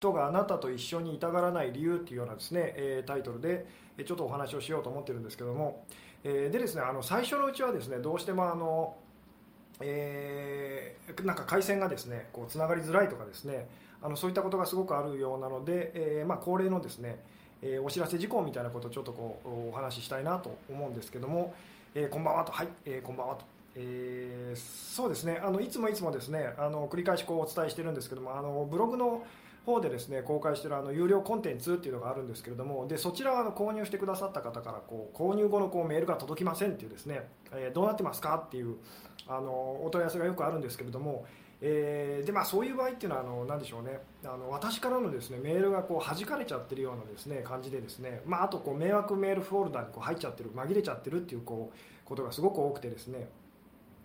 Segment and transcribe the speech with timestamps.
[0.00, 3.66] 人があなたと一緒にいたがらない理由っていうようなですね、え、タイトルで
[4.06, 5.84] ちょっとお話をしようと思ってるんですけども、
[6.24, 8.96] え、でですねあの最初のうちはですねどうしてもあの、
[9.78, 13.68] えー、なんか回線がですねこうつながりづらいとかですね
[14.00, 17.18] あのそういったことがすごくあるようなので、えー、まあ、恒例のですね、
[17.60, 21.52] えお知らせ事項みたいなことをちょっとこうお話ししたいなと思うんですけども、
[21.94, 23.44] えこんばんはとはい、えこんばんはと
[23.74, 29.22] え、そうですねあのいつもいつもですねあの繰り返しこうお伝えしてるんですけどもあのブログの
[29.64, 38.76] 方でですね公開しているあの有料コンテンツっていうのがあるんですけれどもでそちらを購入してくださった方からこう購入後のこうメールが届きませんっていうですね、えー、どうなってますかっていう
[39.28, 39.50] あの
[39.84, 41.26] お問い合わせがよくあるんですけれども、
[41.60, 53.28] えー、でまあ、そういう場合っていうのはあの何でしょうねあの私からのですねメールがこう弾かれちゃってるようなですね感じでですね、まあ、あとこう迷惑メールフォルダにこう入っちゃってる紛れちゃってるっていうこうことがすごく多くてですね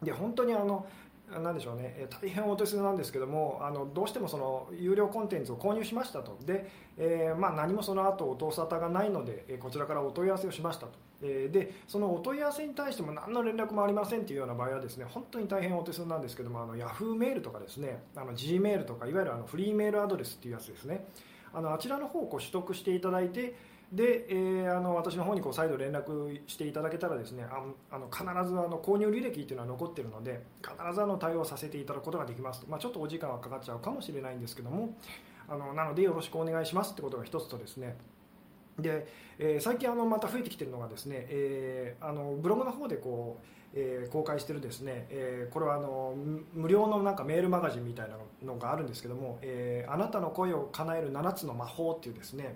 [0.04, 0.86] で本当にあの
[1.32, 2.08] なんでしょうね。
[2.22, 6.38] 大変お手数なんですけどもあのどうしてもその有料コンテンツを購入しましたと。
[6.46, 21.06] で、えー、まあ、何もその後音沙汰がないのでこちらからお問い合わせをしましたと、えー、でそのお問い合わせに対しても何の連絡もありませんというような場合はですね本当に大変お手数なんですけどもあの Yahoo メールとかですねあの G メールとかいわゆるあのフリーメールアドレスっていうやつですね。
[21.54, 23.56] あのあちらの方をこう取得していただいて
[23.96, 32.62] で、えー、あの私の方にこう再度連絡していただけたらですねああの必ずあの購入履歴というのは残っているので必ずあの対応させていただくことができます。
[32.62, 34.98] と、まあ、ちょっとお時間はかかっちゃうかもしれないんですけども
[35.48, 37.96] あのなのでよろしくお願いしますってことが一つとですね。
[38.78, 39.08] で、
[39.40, 43.46] えー、最近あのまた増えてきているのがですね、えー、あのブログの方でこう
[43.78, 46.16] えー、公開してるですね、え、これはあの
[46.54, 52.56] 無料のなんかメールマガジンみたいなのがあるんですけども、えー、あなたの声を叶える7つの魔法っていうですね、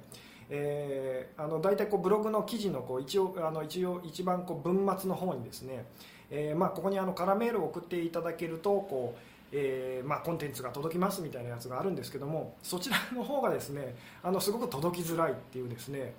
[0.50, 5.86] えー、あの大体こうブログの記事のこう一応あの一応一番こう文末の方にですね、
[6.32, 9.20] えーまあ、ここにあのカラメールを送っていただけるとこう
[9.52, 16.14] えーまあ、コンテンツが届きますみたいなやつがあるんですけどもそちらの方がですねあのすごく届きづらいっていうですね、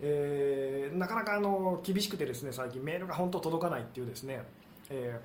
[0.00, 4.42] えー、なかなかあの厳しくてですね最近メールが本当届かないっていうですね、
[4.90, 5.20] え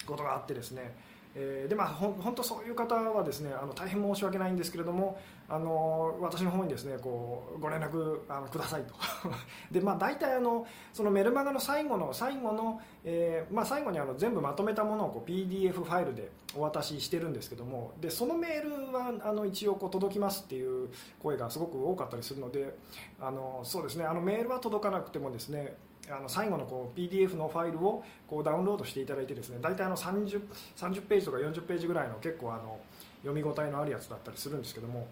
[0.00, 0.92] ー、ことがあってですね
[1.34, 5.18] えー、でまあほ本当そういう方はですねあの大変申し訳ないんですけれども
[5.52, 8.94] あの私の方にですねこうご連絡あのくださいと。
[9.70, 20.88] でまあ大体あのそのメルマガの最後の最後の、えー、まあ、最後にあの全部まとめたものをこう PDF ファイルでお渡ししてるんですけどもでそのメールはあの一応こう届きますっていう
[21.22, 22.74] 声がすごく多かったりするので
[23.20, 25.76] あのそうですねあのメールは届かなくてもですね
[26.10, 30.40] あの最後のこう PDF のファイルをこうダウンロードしていただいてですね大体あの 30,
[30.78, 32.80] 30ページとか40ページぐらいの結構あの
[33.22, 35.06] 読み応えのあるやつだったりするんですけども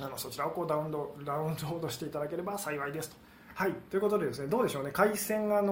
[0.00, 3.16] あのそちらをこうダウンロダウンロードしていただければ幸いですと。
[3.54, 4.90] はい、ということでですねどうでしょうね。
[4.92, 5.62] 回線が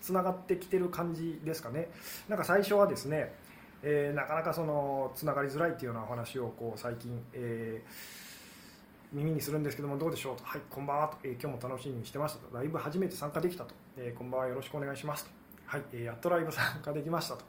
[0.00, 1.90] つながってきてる感じですかね。
[2.28, 3.34] なんか最初はですね、
[3.82, 8.22] えー、なかなかそのつながりづらいっていうようなお話をこう最近、えー
[9.12, 14.46] 耳にするんですけどもどうでしょうと、はい、こんばんはと、えー、今日も楽しみにしてましたと、ライブ初めて参加できたと、え、こんばんは。
[14.46, 15.30] よろしくお願いしますと、
[15.66, 17.44] はい、えー、やっとライブ参加できましたと、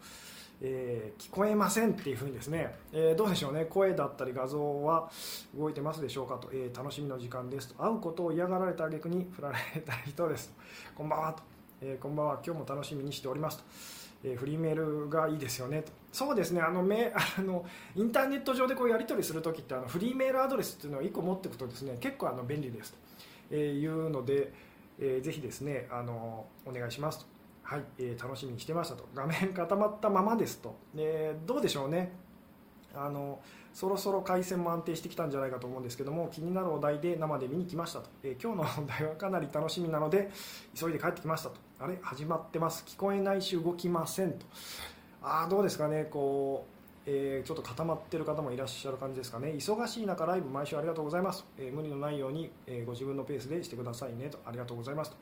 [0.65, 5.11] え聞こえませんっていうふうにですね、えどうでしょうね、声だったり画像は
[5.55, 10.53] 動いてますでしょうかと、え楽しみの時間ですと、会うことを嫌がられた挙句に振られた人ですと、
[10.95, 11.43] こんばんはと、
[11.81, 13.63] えこんばんは、今日も楽しみにしておりますと。
[14.23, 15.91] えフリーメールがいいですよねと。
[16.11, 16.61] そうですね。
[16.61, 22.97] あのめあのインターネット上でこうやり取りするときってあのフリーメールアドレスっていうのを1個持っておくとですね結構あの便利ですと。
[23.51, 24.53] えいうので、
[24.97, 27.25] えー、ぜひですねあのお願いしますと、
[27.63, 29.07] はいえー、楽しみにしてましたと。
[29.15, 32.11] 画面固まったままですと、えー、どうでしょうね。
[32.95, 33.39] あの
[33.73, 40.29] そろそろ回線も安定してきたんじゃないかと思うんですけども気になるお題で生で見に来ましたと、えー、今日のお題はかなり楽しみなので
[40.75, 41.55] 急いで帰ってきましたと。
[41.79, 42.83] あれ始まってます。
[42.85, 44.45] 聞こえないし動きませんと。
[45.23, 46.05] ああどうですかね。
[46.05, 46.73] こう
[47.05, 49.49] えー、ちょっと固まってる方もいらっしゃる感じですかね。
[49.49, 54.39] 忙しい中ライブ毎週ありがとうございます、えー、無理のないように、えー、ご自分のペースでしてくださいねと。
[54.45, 55.17] ありがとうございますと。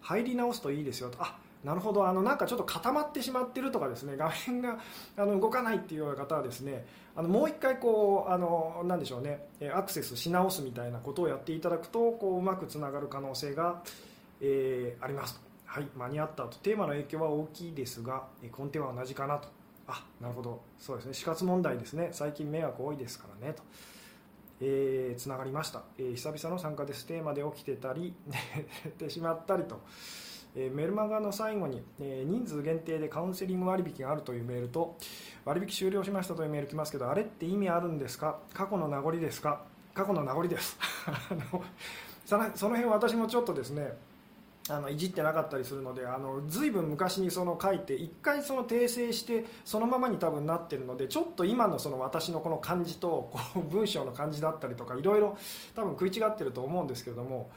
[0.00, 1.18] 入り直すといいですよと。
[1.20, 2.06] あなるほど。
[2.06, 4.16] あのなんかちょっと固まってしまってるとかですね。
[4.16, 4.78] 画面が
[5.16, 9.48] あの動かないっていうような方はですねあのもう一回こうあのなんでしょうね。
[9.74, 13.82] アクセスし直すみたいなことをやっていただくとこううまくつながる可能性が、
[14.40, 15.88] えー、ありますはい。
[15.96, 16.58] 間に合ったと。
[16.58, 19.48] テーマの影響は大きいですが根底は同じかなと。
[19.88, 20.62] あなるほど。
[20.78, 21.14] そうですね。
[21.14, 22.10] 死活問題ですね。
[22.12, 23.54] 最近迷惑多いですからね。
[23.54, 23.62] と。
[24.60, 27.06] えー、つながりました、えー、久々の参加です。
[27.06, 29.80] テーマで起きてたり寝てしまったりと、
[30.56, 34.96] え、メルマガの最後に、え、人数限定でカウンセリング割引があるというメールと
[35.44, 38.38] 割引終了しましたというメール来ますけどあれって意味あるんですか？
[38.54, 39.62] 過去の名残ですか？
[39.94, 40.76] 過去の名残です。
[42.26, 43.96] その辺私もちょっとですね
[44.68, 55.38] あのいじってなかったりするのであの随分昔にその書いて一回その訂正してそのままに多分なってるのでちょっと今のその私のこの漢字とこう文章の感じだったりとかいろいろ
[55.76, 57.48] 多分食い違ってると思うんですけれども、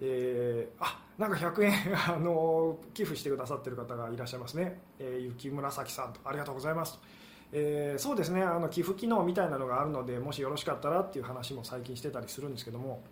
[0.00, 1.72] えー、あなんか100円
[2.14, 6.20] あの寄付してくださってる方がいらっしゃいますね、えー、雪紫さんと。
[6.24, 6.94] ありがとうございます。
[6.94, 6.98] と。
[7.52, 8.42] えー、そうですね。
[8.42, 13.02] あの寄付機能みたいなのがあるのでもしよろしかったらっていう話も最近してたりするんですけども。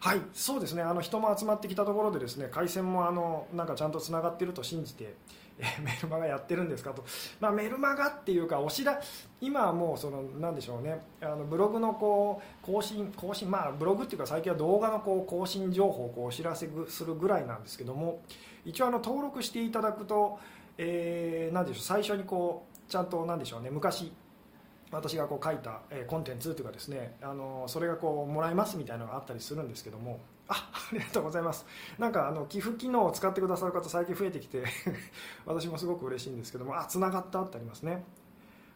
[0.00, 0.82] はいそうですね。
[0.82, 5.14] あの人も集まってきたところでですね回線もあのなんかちゃんとつながってると信じて、
[5.82, 6.90] メルマガやってるんですか？
[6.92, 7.04] と、
[7.40, 9.00] まあ、メルマガっていうかおしら
[9.40, 11.00] 今はもうそのなんでしょうね。
[11.20, 18.22] あのブログのこう更新更新まあブログっていうか最近は動画のこう更新情報をこうお知らせするぐらいなんですけども
[18.64, 20.38] 一応あの登録していただくと、
[20.78, 24.12] えー、なんでしょう最初にこうちゃんとなんでしょうね昔
[24.90, 31.66] 私がこう書いた、コンテンツというかですねあのそれがこうもらえますみたいなのがあったりするんですけどもあ ありがとうございます。
[31.98, 34.64] なんかあの寄付機能を使ってくださる方最近増えてきて
[35.46, 38.04] 私もすごく嬉しいんですけどもあつながったってありますね。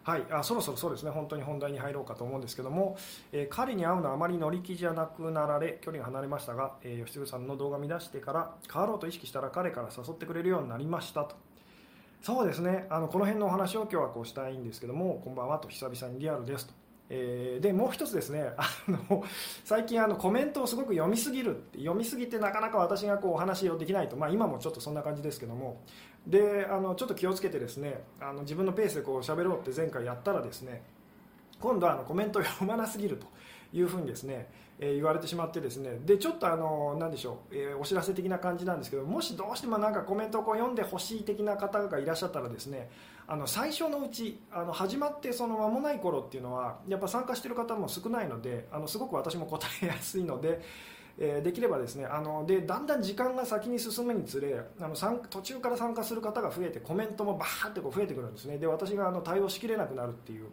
[0.07, 1.11] はい、あそろそろそうですね。
[1.11, 2.97] 本当に本題に入ろうかと思うんですけども、
[3.33, 11.35] えー、彼に会うのはあまり乗り気じゃなくなられ距離が離れましたが、えー、吉純さんの動画を見出してから変わろうと意識したら彼から誘ってくれるようになりましたと。
[12.23, 12.87] そうですね。
[12.89, 16.75] あのこの辺のお話を今日はこうしたいんですけどもこんばんはと久々にリアルですと、
[17.09, 19.25] えー、でもう一つですね あの
[19.65, 25.83] 最近あのコメントをすごく読みすぎる読みすぎてなかなか私がこうお話をできないと、まあ、今もちょっとそんな感じですけども
[26.27, 30.83] であのちょっと気をつけてですねあの自分のペースでこう喋ろうって前回やったらですね
[31.61, 33.27] 今度はあのコメントを読まなすぎると
[33.73, 34.49] いうふうにですね
[34.79, 42.91] えー、言われてしまってですねでちょっとあの何でしょう、えー、お知らせ的な感じなんですけどもしどうしてもなんかコメントをこう読んでほしい的な方がいらっしゃったらですね
[43.29, 50.61] あの最初のうちあの始まってその間もない頃っていうのはやっぱ参加してる方も少ないのであのすごく私も答えやすいので。
[51.19, 54.95] え、できればですねあのでだんだん時間が先に進むにつれあの
[55.31, 60.49] 途中から参加する方が増えてコメントもバーってこう増えてくるんですねで私があの対応しきれなくなるっていう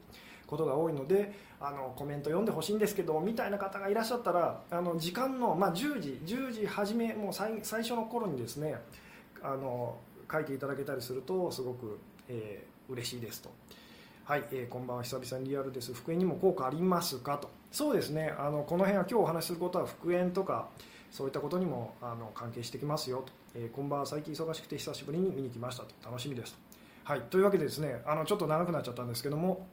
[0.47, 8.75] ことが多いのであのコメント読んでほしいんですけどみたいな方がいらっしゃったらあの時間の、まあ、10時10時初めもう最最初の頃にですね
[9.41, 9.97] あの
[10.31, 11.99] 書いていただけたりするとすごく、
[12.29, 13.49] えー、嬉しいですと。
[14.25, 15.93] はい、えー、こんばんは久々にリアルです。
[15.93, 17.49] 復縁にも効果ありますかと。
[17.71, 18.33] そうですね。
[18.37, 20.69] あのこの辺は今日お話しすることは復縁とか
[21.11, 25.89] そういったことにもあの関係してきますよと、えー、こんばんは最近忙しくて久しぶりに見に来ましたと。
[26.05, 26.59] 楽しみですと。
[27.03, 29.67] はいというわけでですねあのちょっと長くなっちゃったんですけども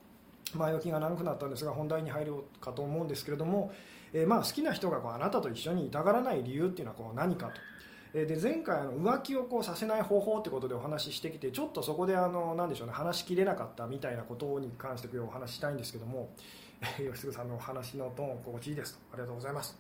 [0.55, 3.73] 前置きが長くなったんですが本題に入ろうかと思うんですけれども、
[4.13, 7.53] えー、まあ好きな人がこうあなたと一緒にいたがらない理由っていうのはこう何かと。
[8.13, 16.31] で前回の浮気をこうさせない方法ってことでお話ししてきてちょっとそこであの何でしょうね話しきれなかったみたいなことに関してお話ししたいんですけども
[16.97, 19.79] 吉純さんのお話のトーン心地いいですとありがとうございます。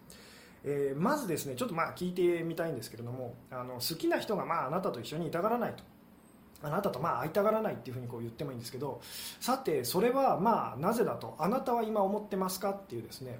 [0.62, 5.82] えー、まずですねちょっとまあ聞いてみたいんですけれどもあの好きな人がまああなたと一緒にいたがらないと
[6.62, 9.00] あなたとまあ会いたがらないっていうふうにこう言ってもいいんですけど
[9.40, 13.38] さてそれはまあなぜだとあなたは今思ってますかっていうですね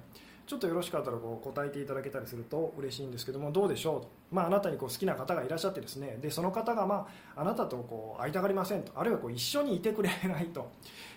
[0.51, 4.01] ちょっとよろしかったらこう答えていただけたりすると嬉しいんですけどもどうでしょう？
[4.01, 6.17] と、まあ、あなたにこう好きな方がいらっしゃってですね。
[6.21, 7.07] でその方がま
[7.37, 8.91] ああなたとこう会いたがりませんと。
[8.95, 10.69] あるいはこう一緒にいてくれないと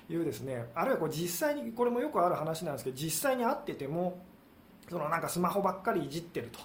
[0.08, 0.66] いうですね。
[0.76, 4.22] あるいはこう実際にこれもよくある話なんですけど実際に会ってても
[4.88, 6.60] そのなんかスマホばっかりいじってると。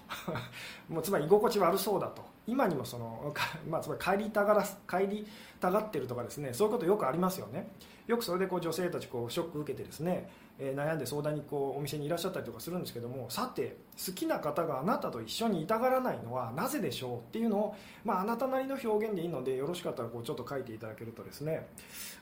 [0.93, 2.21] もうつまり居心地悪そうだと。
[2.45, 3.33] 今にもその、
[3.67, 5.27] まあ、つまり帰りたがら帰り
[5.59, 6.53] たがってるとかですね。
[6.53, 7.67] そういうことよくありますよね。
[8.05, 10.29] よくそれでこう女性たちこうショック受けてですね、
[10.59, 21.67] え、悩んで相談にこうお店にいらっしゃったりとかするんですけどもさて好きな方があなたと一緒にいたがらないのはなぜでしょうっていうのを、まあ、あなたなりの表現でいいのでよろしかったらこうちょっと書いていただけるとですね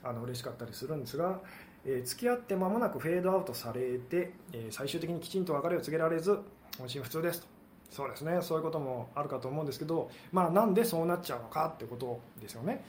[0.04, 1.40] あの嬉しかったりするんですが、
[1.86, 6.40] えー、付き合って間もなくフェードアウトされて、えー、最終的にきちんと別れを告げられず
[6.78, 7.48] 本心不通ですと。
[7.90, 8.40] そうですね。
[8.42, 12.84] そういうこともあるかと思うんですけど、まあ、なんでそうなっちゃうのかってことですよね、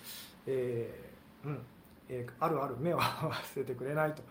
[0.47, 1.59] えーうん。
[2.09, 4.23] えー、あるある目を合わせてくれないと。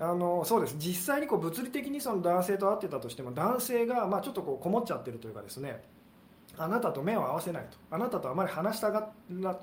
[0.00, 0.76] あのそうです。
[0.78, 5.82] 実際にこう物理的にその男性と会ってたとしても男性がまあちょっとこうこもっちゃってるというかですね
[6.56, 7.76] あなたと目を合わせないと。
[7.90, 9.10] あなたとあまり話したが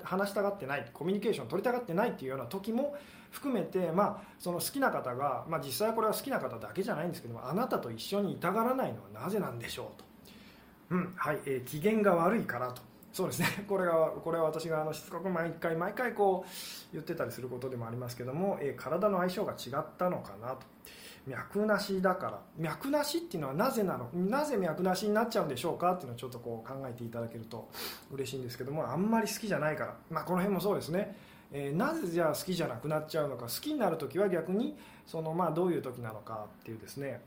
[0.02, 0.90] 話したがってない。
[0.92, 2.96] コミュニケーション取りたがってないっていうような時も
[3.30, 10.04] 含めて、まあ、その好きな方が、まあ、実際これは好きな方だけじゃないんですけどもあなたと一緒にいたがらないのはなぜなんでしょうと。
[10.90, 11.12] うん。
[11.16, 11.38] はい。
[11.46, 12.82] えー、機嫌が悪いからと。
[13.16, 13.46] そうですね。
[13.66, 20.58] これがこれは私があのしつこく毎回毎回こう言ってたりすることでもありますけども、えー、体の相性が違ったのかなと。
[21.26, 22.40] 脈なしだから。
[22.58, 24.10] 脈なしっていうのはなぜなの？
[24.12, 27.70] なぜ脈なしになっちゃうんでしょうかっていうのをちょっとこう考えていただけると
[28.12, 31.16] 嬉しいんですけどもあんまり好きじゃないから、まあ、この辺もそうですね、
[31.52, 33.46] えー、なぜじゃあ好きじゃなくなっちゃうのか。
[33.46, 37.22] 好きになる時は逆にそのまあどういう時なのかっていうですね。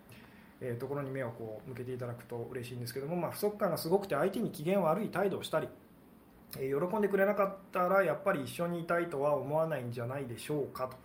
[0.61, 5.69] えーところに目をこう向けていただくと嬉しいんですけども、まあ、不足感がすごくて相手に機嫌悪い態度をしたり、
[6.57, 10.97] え喜んでくれなかったらやっぱり一緒にいたいとは思わないんじゃないでしょうかと、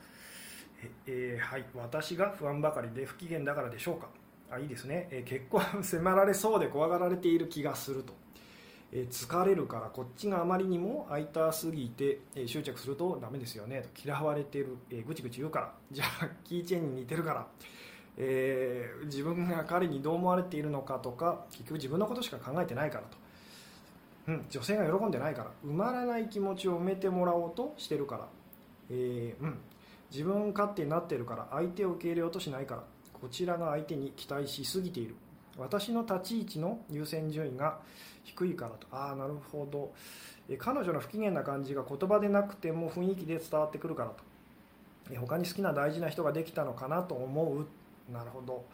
[1.07, 4.09] えーはい、私が不安ばかりで不機嫌だからでしょうか。
[4.51, 8.13] あいいですね、えー結婚迫られそうで怖がられている気がすると、
[8.93, 13.83] えー疲れるからこっちがあまりにも空いたすぎて、え執着するとダメですよね。
[13.83, 15.73] と嫌われている、えぐちぐち言うから。
[15.91, 17.47] じゃあキーチェーンに似てるから、
[18.19, 23.17] えー自分が彼にどう思われているのかとか結局自分のことしか考えてないからと、
[24.27, 25.51] うん、女性が喜んでないから。
[25.65, 28.29] 埋まらない気持ちを埋めてもらおうとしてるから、
[28.91, 29.59] えーうん、
[30.11, 32.83] 自分勝手になってるから相手を受け入れようとしないから。
[33.13, 35.15] こちらが相手に期待しすぎている。
[35.57, 37.79] 私の立ち位置の優先順位が
[38.25, 38.87] 低いからと。
[38.91, 39.93] ああなるほど。
[40.49, 44.17] え彼女の不機嫌な感じが言葉でなくても雰囲気で伝わってくるからと。
[45.11, 47.67] え他に好きな大事な人ができたのかなと思う。
[48.13, 48.65] なるほど、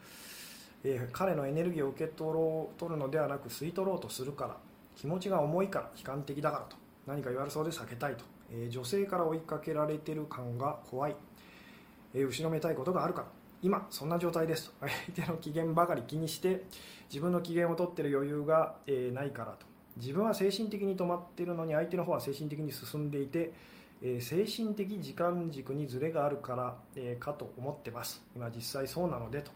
[0.82, 4.56] え彼のエネルギーを受け取ろう取るのではなく吸い取ろうとするから。
[5.00, 6.76] 気持ちが重いから悲観的だからと。
[7.06, 11.16] 何か言われそうで避けたいと、えー女性から追いかけられてる感が怖い、
[12.12, 13.26] えー後ろめたいことがあるから。
[13.62, 14.74] 今そんな状態ですと。
[15.16, 16.66] 相手の機嫌ばかり気にして
[17.08, 19.64] 自分の機嫌を取ってる余裕が、えーないからと。
[19.96, 23.54] 自分は精神的に止まっているのに相手の方は精神的に進んでいて、
[24.02, 28.22] えー精神的時間軸にズレがあるから、えーかと思ってます。
[28.36, 29.50] 今実際そうなのでと、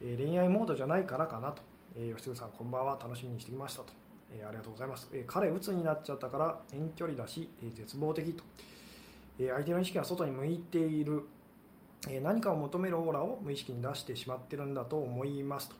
[0.00, 1.60] えー恋愛モードじゃないからかなと、
[1.96, 2.98] えー吉純さんこんばんは。
[2.98, 3.92] 楽しみにしてきましたと、
[4.32, 8.44] えーありがとうございます、えー彼鬱になっちゃったから遠距離だし、えー絶望的と、
[9.38, 11.22] えー相手の意識が外に向いている。
[12.08, 15.76] えー何かを求めるオーラを無意識に出してしまってるんだと思いますと、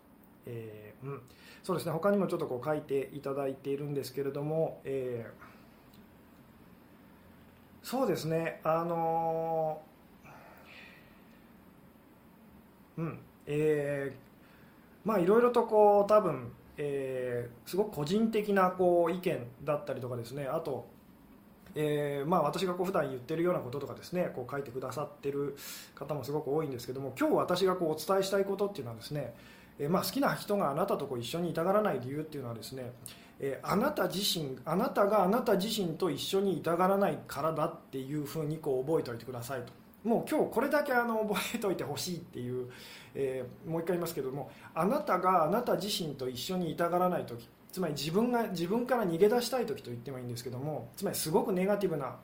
[0.46, 1.22] えーうん、
[1.62, 1.92] そうですね。
[1.92, 5.50] 他にもちょっとこう書いていただいているんですけれども、えー
[7.82, 8.60] そうですね。
[8.62, 13.18] あのーうん。
[13.46, 14.30] えー
[15.08, 20.46] まあいろいろとこう多分、えーすごく個人的なこう意見だったりとかですね。
[20.46, 20.86] あと
[21.74, 25.56] えーまあ、私がこう普段言ってるようなこととかですねこう書いてくださってる
[25.94, 29.34] 方もすごく多いんですけども今日私がこうお伝えしたいことっていうのはですね、
[29.78, 32.92] えーまあ、好きな人があなたとこう一緒にいたがらない理由っていうのはですね、
[33.38, 39.79] えあなた自身あなたがあなた自身と一緒にいたがらないからだっていうふうにこう覚えておいてくださいと。
[40.04, 42.70] もう今日これだけあの覚えておいてほしいっていう、
[43.14, 52.16] えーもう一回言いますけどもあなたがあなた自身と一緒にいたがらない時つまり自分が自分から逃げ出したい時と言ってもいいんですけどもつまりすごくネガティブな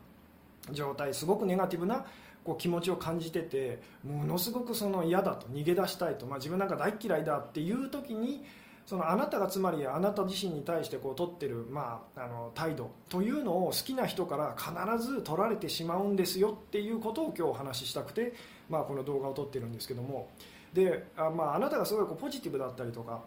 [0.73, 2.07] 状態すごくネガティブな
[2.45, 8.45] こう気持ちを感じててものすごくその嫌だと逃げ出したいと、まあ、自分なんか大嫌いだっていう時に
[8.87, 18.33] そのあなたがつまりあなた自身に対してこう取ってる、まあ、あの態度というのを好きな人から必ず取られてしまうんですよっていうことを今日お話ししたくて、
[18.71, 20.31] まあ、この動画を撮ってるんですけども。
[20.73, 23.25] であ,、まあ、あなたがすごいこうポジティブだったりとか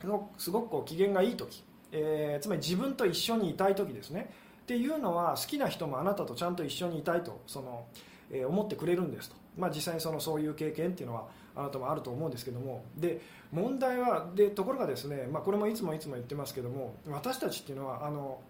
[0.00, 4.32] すごくごくこう機嫌がいい時、えーつまり自分と一緒にいたい時ですね。
[4.62, 7.84] っていうのは好きな人もあなたとちゃんと一緒にいたいとその、
[8.30, 12.84] えー思ってくれるんですと、まあ、実際にそのそういう経験っていうのはあなたもあると思うんですけども。
[12.96, 13.20] で
[13.52, 18.40] 問題はでところがですね、まあ、これもいつもいつも言ってますけども私たちっていうのはあの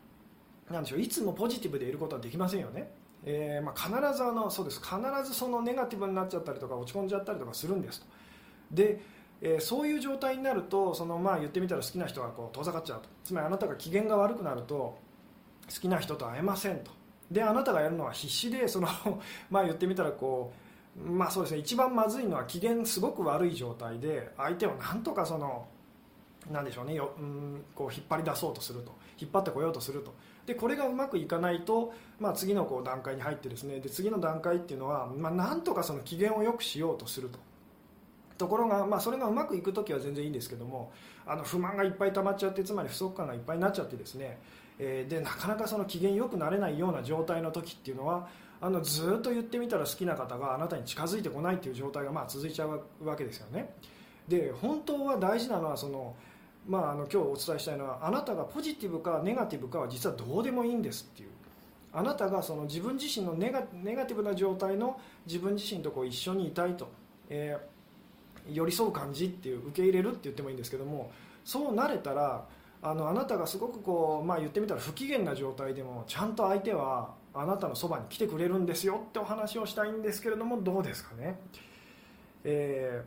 [0.70, 2.90] なんでしょういつもポジティブでいることはできませんよね。
[3.24, 4.80] えーまあ、必ずあのそうです。
[4.80, 8.06] 必ずそのネガティブになっちゃったりとか落ち込んじゃったりとかするんですと。
[8.70, 9.00] で、
[9.40, 13.08] えーそういう状態になるとその、まあ、言ってみたら好きな人がこう遠ざかっちゃうと。
[13.24, 14.98] つまりあなたが機嫌が悪くなると
[15.68, 16.90] 好きな人と会えませんと。
[17.30, 18.88] であなたがやるのは必死でその
[19.50, 21.58] まあ言ってみたらこうまあそうですね。
[21.58, 25.66] 一番まずいのは機嫌すごく悪い状態で相手をなんとかその
[26.50, 28.92] なんでしょうねようんこう引っ張り出そうとすると。
[29.18, 30.14] 引っ張ってこようとすると。
[30.46, 33.78] でこれがうまくいかないと、まあ、次のこう段階に入ってですね。
[33.80, 37.38] で次の段階っていうのは、まあ、なんとかその機嫌を良くしようとすると。
[38.40, 40.92] ところが、まあ、それがうまくいく時は全然いいんですけども
[41.26, 44.38] あの不満がいっぱい溜まっちゃってつまり不足感がいっぱいになっちゃってですね、
[44.78, 48.28] えーでなかなかその機嫌良くなれないような状態の時っていうのは
[48.60, 53.74] あのずっと言ってみたら好きな方があなたに近づいてこないっていう状態がまあ続いちゃうわけですよね。
[54.28, 56.14] で本当は大事なのはその
[56.68, 61.30] まあ、あの今日お伝えしたいのはあなたがポジティブかネガティブかは実はどうでもいいんですっていう。
[61.92, 66.88] あなたがその自分自身のネガネガティブな状態の自分自身とこう一緒にいたいと、
[67.28, 67.80] えー
[68.48, 71.10] 寄り添う感じっていう受け入れるって言ってもいいんですけども
[71.44, 72.44] そうなれたら
[72.82, 81.38] あのあなたがすごくこう、まあ、言ってみたら不機嫌な状態でもちゃんと相手はあなたのそばに来てくれるんですよってお話をしたいんですけれどもどうですかね？
[82.44, 83.04] え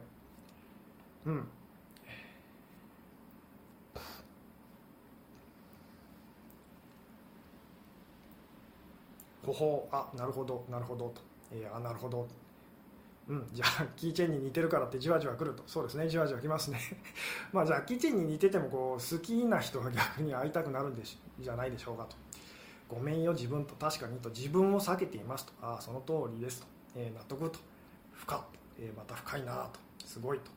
[1.25, 1.47] ーうん。
[9.45, 9.95] ほほう。
[9.95, 11.09] あなるほどなるほど。
[11.09, 12.27] と、えーあなるほど。
[13.29, 15.63] うん、ジャッキー・チェンに似てるからってじわじわ来ると。
[15.65, 16.07] そうですね。
[16.09, 16.79] じわじわ来ますね。
[17.53, 22.15] まあジャッキー・チェンに似ててもこう好きな人が逆に会いたくなるんでしじゃないでしょうかと。
[22.93, 23.75] ごめんよ自分と。
[23.75, 24.29] 確かにと。
[24.29, 25.53] 自分を避けていますと。
[25.62, 27.59] ああその通りですと、えー納得と。
[28.13, 28.43] 深と、
[28.79, 29.79] えーまた深いなと。
[30.05, 30.51] すごいと。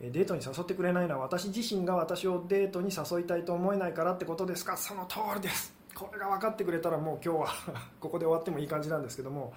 [0.00, 4.76] えーデートに誘ってくれないのは私自身が私をデートに誘いたいと思えないからってことですか？
[4.76, 5.74] その通りです。
[5.94, 7.46] これが分かってくれたらもう今日は
[8.00, 9.54] ここで終わってもいい感じなんですけども、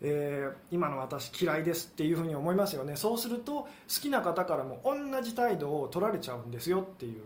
[0.00, 2.96] えー今の私嫌いですっていうふうに思いますよね。
[2.96, 7.22] そうすると好きな方からも同じ態度を取られちゃうんですよっていう。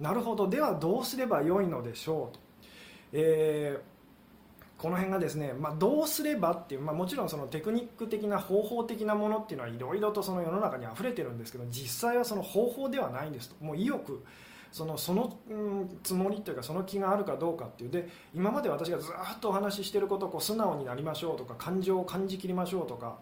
[0.00, 0.48] なるほど。
[0.48, 2.40] ではどうすればよいのでしょうと、
[3.12, 3.90] えー
[4.80, 13.62] この辺がですね、まあ、どうすればっていう、まあ、もちろんそのテクニック的な方法的なものっていうのはいろいろとその世の中に溢れてるんですけど実際はその方法ではないんですと。
[13.62, 14.24] もう意欲
[14.72, 17.90] そのその、うん、つもりというかその気があるかどうかっていう。
[17.90, 23.18] で今まで私がずっとお話ししてることをこう素直になりましょうとか感情を感じきりましょうとか、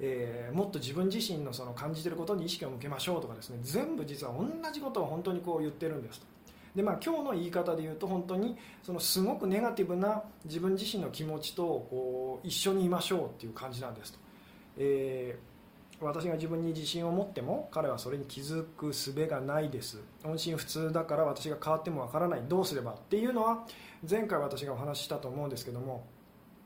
[0.00, 3.58] えーもっと自分自身のその感じてることに意識を向けましょうとかですね。
[3.60, 6.33] 全部実は同じことを本当にこう言ってるんですと。
[6.74, 14.18] でまあ、今日の言い方で言うと本当にそのすごくネガティブな自分自身の気持ちとこう一緒にいましょうっていう感じなんですと、
[14.78, 15.54] えー
[16.00, 20.02] 私が自分に自信を持っても彼はそれに気づく術がないです。
[20.24, 22.42] 音信不通だから私が変わってもわからない。
[22.48, 23.64] どうすればっていうのは
[24.08, 26.06] 前回私がお話ししたと思うんですけども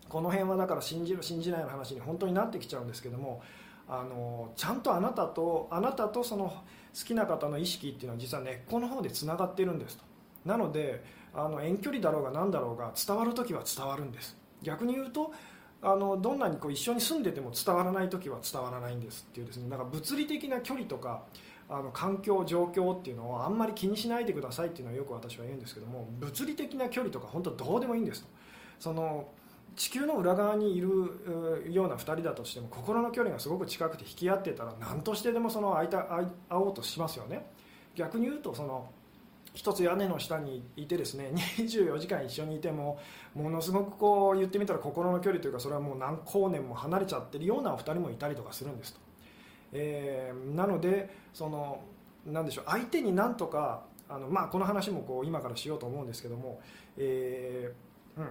[0.08, 3.42] この辺はだから信じる信じないの話に本当になってきちゃうんですけども
[3.86, 6.52] あのちゃんとあなたとあなたとその
[6.94, 10.04] 好きな方の意識っていうのは実は根っこの方でつながってるんですと。
[10.44, 11.04] なので
[11.34, 14.36] あの遠距離だろうが何だろうが伝わる時は伝わるんです。
[14.62, 15.32] 逆に言うと
[15.80, 19.68] あのどんなにこう一緒に住んでても伝わらない時は伝わらないんですっていうですね。
[19.68, 21.24] なんか物理的な距離とか
[21.68, 28.28] あの環境状況っていうのをあんまり気にしないでくださいっていうのはよく私は言うんですけども物理的な距離とか本当どうでもいいんですと。
[28.80, 29.28] その
[29.78, 30.88] 地球の裏側にいる
[31.70, 37.46] ような2人だとしても心の距離がすごく近くて引き合ってたら何としてでもその会いた会い会おうとしますよね。
[37.94, 38.90] 逆に言うとその
[39.54, 42.98] 一つ屋根の下にいてですね 24時間一緒にいても
[43.34, 49.00] ものすごくこう言ってみたら心の距離というかそれはもう何光年も離れちゃってるようなお二人もいたりとかするんですと、
[49.72, 51.80] えーなのでその
[52.26, 56.60] なんでしょう相手になんとかあの、まあ、この話もこう今からしようと思うんですけども、
[56.96, 58.28] えーうん。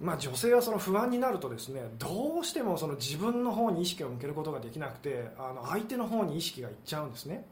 [0.00, 7.46] まあ、女性はその不安になるとですねどうしてもその自分の方に意識を向けることができなくてあの相手の方に意識がいっちゃうんですね。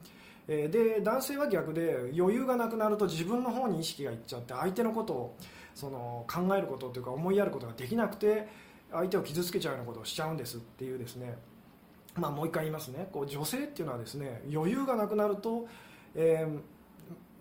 [0.47, 5.37] で男性は逆で余裕がなくなると自分の方に意識がいっちゃって相手のことを
[5.75, 8.47] その考えることというか思いやることができなくて
[8.93, 11.37] 相手を傷つけちゃうようなことをしちゃうんですっていうですね。
[12.15, 13.09] まあ、もう一回言いますね。
[13.13, 15.67] こう女性っていうのはですね余裕がなくなると、
[16.15, 16.61] えー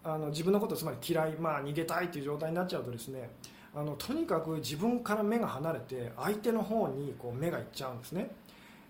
[0.05, 3.31] あの自分のことつまり嫌い、まあ、逃げたいという状態になっちゃうとですね
[3.75, 8.31] あのとにかく自分から目が離れて相手の方にこう目がいっちゃうんですね、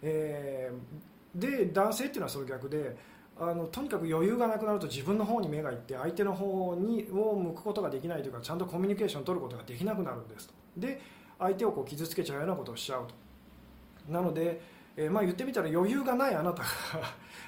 [0.02, 2.95] えーで男性っていうのはその逆で
[3.38, 10.54] あのとにかく余裕がなくなると自分の方に目がいって相手の方にを向くことができないというかちゃんとコミュニケーションを取ることができなくなるんですと。
[10.78, 11.02] で
[11.38, 13.13] 相手をこう傷つけちゃうようなことをしちゃうと。
[14.12, 14.62] なので、
[14.95, 16.69] えーまあ、言ってみたら余裕がないあなたが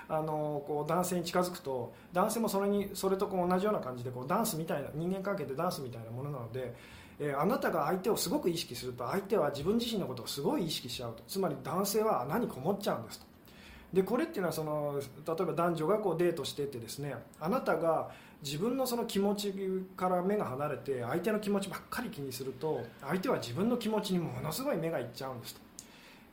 [0.19, 6.75] あのこう男性に近づくと男性もそれにそれとこう同じような感じでこうダンスみたいな人間関係でダンスみたいなものなので、
[7.19, 11.23] えーあなたが相手をすごく意識すると相手は自分自身のことをすごい意識しちゃうと。
[11.27, 13.25] つまり男性は穴にこもっちゃうんですと。
[13.93, 18.09] でこれっていうのはその例えば男女がこうデートしててですねあなたが
[18.43, 19.53] 自分のその気持ち
[19.95, 25.61] から目が離れて相手の気持ちばっかり気にすると相手は自分の気持ちにものすごい目がいっちゃうんですと、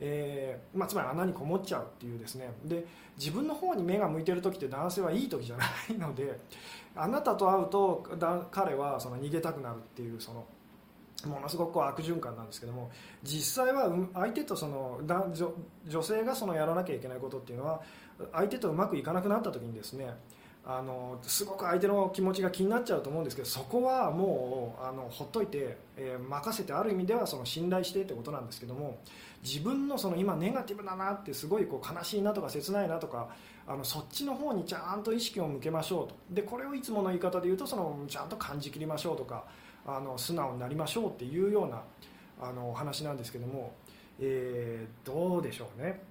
[0.01, 2.53] えーまあ、つまり穴にこもっちゃうっていうですね。
[2.65, 2.85] で
[3.17, 6.39] 自分の方に目が向いてる時って男性はいい時じゃないので
[6.97, 10.45] あなたと会うとだ彼はその逃げたくなるっていうその
[11.29, 12.91] ものすごくこう悪循環なんですけども
[13.23, 15.53] 実際は相手とその男女
[15.87, 17.81] 女性がそのやらなきゃいけないことっていうのは
[18.33, 20.15] 相手とうまくいかなくなった時にですね
[20.67, 28.99] あのすごく相手の気持ちが気になっちゃうと思うんですけどそこはもうあのほっといて、えー任せてある意味ではその信頼してってことなんですけども
[29.43, 33.29] 自分のその今ネガティブだなってすごいこう悲しいなとか切ないなとか
[33.67, 36.17] あのそっちの方にちゃんと意識を向けましょうと。
[36.31, 39.45] でこれをいつもの言い方で言うとそのちゃんと感じきりましょうとか
[39.87, 41.83] あの素直になりましょうっていうような
[42.41, 43.73] あのお話なんですけども、
[44.21, 46.03] えーどうでしょうね。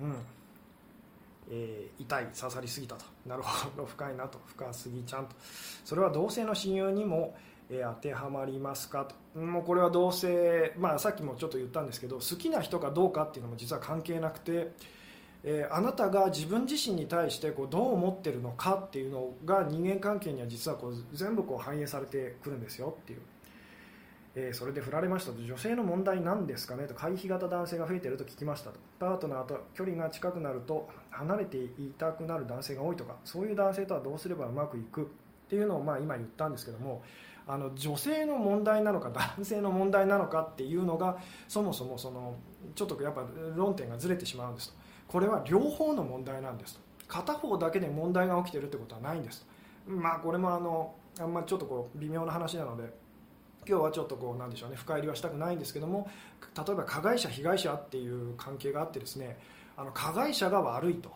[0.00, 0.14] うん。
[1.50, 3.04] えー痛い刺さりすぎたと。
[3.26, 3.84] なるほど。
[3.86, 4.40] 深いなと。
[4.46, 5.36] 深すぎちゃんと。
[5.84, 7.36] それは同性の親友にも、
[7.70, 9.40] えー当てはまりますかと。
[9.40, 14.72] もうこれは同性、まあ、さっきもちょっと言ったんですけど好きな人かどうかっていうのも実は関係なくて、
[15.44, 23.20] えーあなたが自分自身に対してこうどう思ってるのかっていうのが人間関係には実はこう全部こう反映されてくるんですよっていう、
[24.36, 25.32] えーそれで振られました。
[25.32, 28.78] と女性の問題なんですかねと回避型男性が増えてると聞きましたと。
[28.98, 35.04] パートナーと距離が近くなると離れていたくなる男性が多いとかそういう男性とはどうすればうまくいくっ
[35.48, 37.02] ていうのをまあ今言ったんですけども
[37.46, 42.36] あの女性の問題なのか男性の問題なのかっていうのがそもそもその
[42.74, 43.24] ちょっとやっぱ
[43.56, 44.81] 論点がずれてしまうんですと。
[45.12, 46.74] これは両方の問題なんです。
[46.74, 49.46] と片方だけで問題が起きてるってことはないんです。
[49.86, 52.84] とまあこれもあのあんまりちょっとこう微妙な話なので
[53.68, 56.08] 今日はちょっとこうなんでしょうね深入りはしたくないんですけども
[56.56, 59.38] 例えば加害者被害者っていう関係があってですね
[59.76, 61.12] あの加害者が悪いと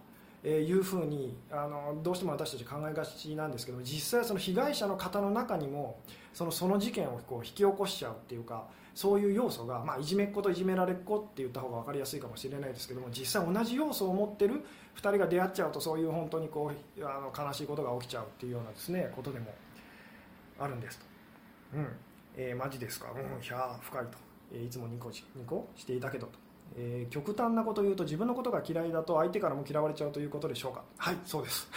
[0.46, 5.98] いうふうにあのどうしても私たち考えがちなんですけど実際その被害者の方の中にも
[6.35, 14.54] そのその事件をこう引き起こしちゃうっていうかそういう要素が、まあ、いじめっ子といじめられっ子って言った方が分かりやすいかもしれないですけども実際同じ要素を持ってる
[14.96, 19.54] 2人が出会っちゃうとそういう本当にこうあの悲しいことが起きちゃうっていうようなですねことでも
[20.59, 21.04] あるんですと。
[21.74, 21.88] うん。
[22.38, 24.18] えーマジですか、うん、ひゃー深いと、
[24.54, 26.32] えーいつもニコニコしていたけどと、
[26.78, 30.82] えー極端なこと言うと自分のことが嫌いだと相手からも嫌われちゃうということでしょうか？
[30.96, 31.68] はいそうです。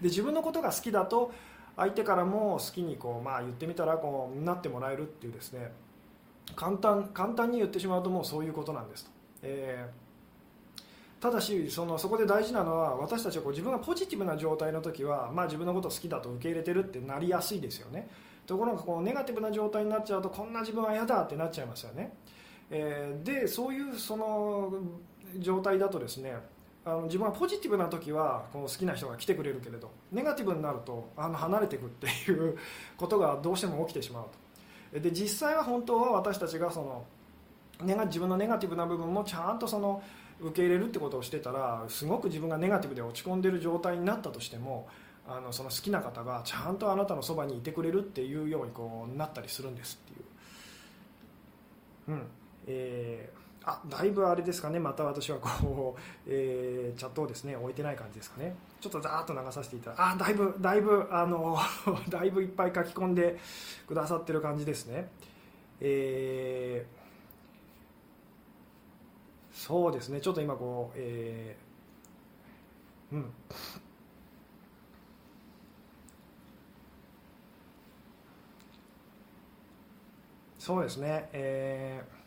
[0.00, 1.32] で自分のことが好きだと
[1.76, 5.72] 相手からも好きにこう、まあ、言ってみたらこうなってもらえるっていうですね
[6.56, 9.10] 簡単簡単に言ってしまうともうそういうことなんですと、
[9.42, 10.04] えー
[11.24, 18.10] ただしそのそこで大事なのは私たちはこう自分がポジティブな状態の時は、まあ、自分のことを好きだと受け入れてるってなりやすいですよね。
[18.46, 22.12] ところがこうネガティブな状態になっちゃうとこんな自分は嫌だってなっちゃいますよね、
[22.68, 24.74] えーでそういうその
[25.38, 26.36] 状態だとですね
[26.84, 32.58] あの自分はポジティブな時はこう好きな人が来てくれるけれどネガティブになるとあの離れていくっていう
[32.98, 34.43] ことがどうしても起きてしまうと。
[35.00, 37.04] で実際は本当は私たちがその
[37.82, 40.02] ネガ自分のネガティブな部分もちゃんとその
[40.40, 44.88] 受け入れるってことをしてたらすごく自分がネガティブで落ち込んでる状態になったとしても
[45.26, 52.16] あのその好きな方がちゃんとあなたのそばにいてくれるっていうようにこうなったりするんですっていう。
[52.16, 52.26] うん
[52.66, 61.56] えーあだいぶあれですかね、また私はこう、 えーチャットをですね置いてない感じですかね、ちょっとざーっと流させていただあだいぶ、だいぶ、あの
[62.08, 63.38] だいぶいっぱい書き込んで
[63.86, 65.08] くださってる感じですね。
[65.80, 67.04] えー
[69.52, 73.32] そうですね、ちょっと今こう、えーうん。
[80.58, 82.23] そうですね、えー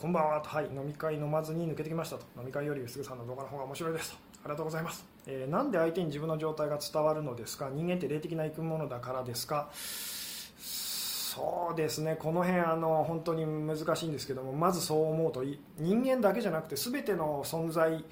[0.00, 0.40] こんばんは。
[0.40, 5.04] と、はい、飲み会飲まずに抜けてきましたと、飲み会よりすぐさんの動画の方が面白いですと、ありがとうございます。
[5.26, 18.02] えーなんで相手に自分の状態が伝わるのですか、人間って霊的な生き物だからですか、そうですね、この辺あの本当に難しいんですけども、まずそう思うとい、人間だけじゃなくて、すべての存在、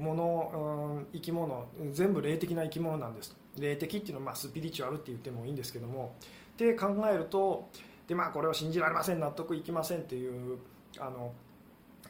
[0.00, 6.16] もの、うん生き物、全部霊的な生き物なんですと、霊的っていうのは、まあ、スピリチュアルって言ってもいいんですけども、
[6.54, 7.68] って考えると、
[8.08, 10.58] でまあ、これを信じられません、納得いきませんっていう
[11.00, 11.32] あの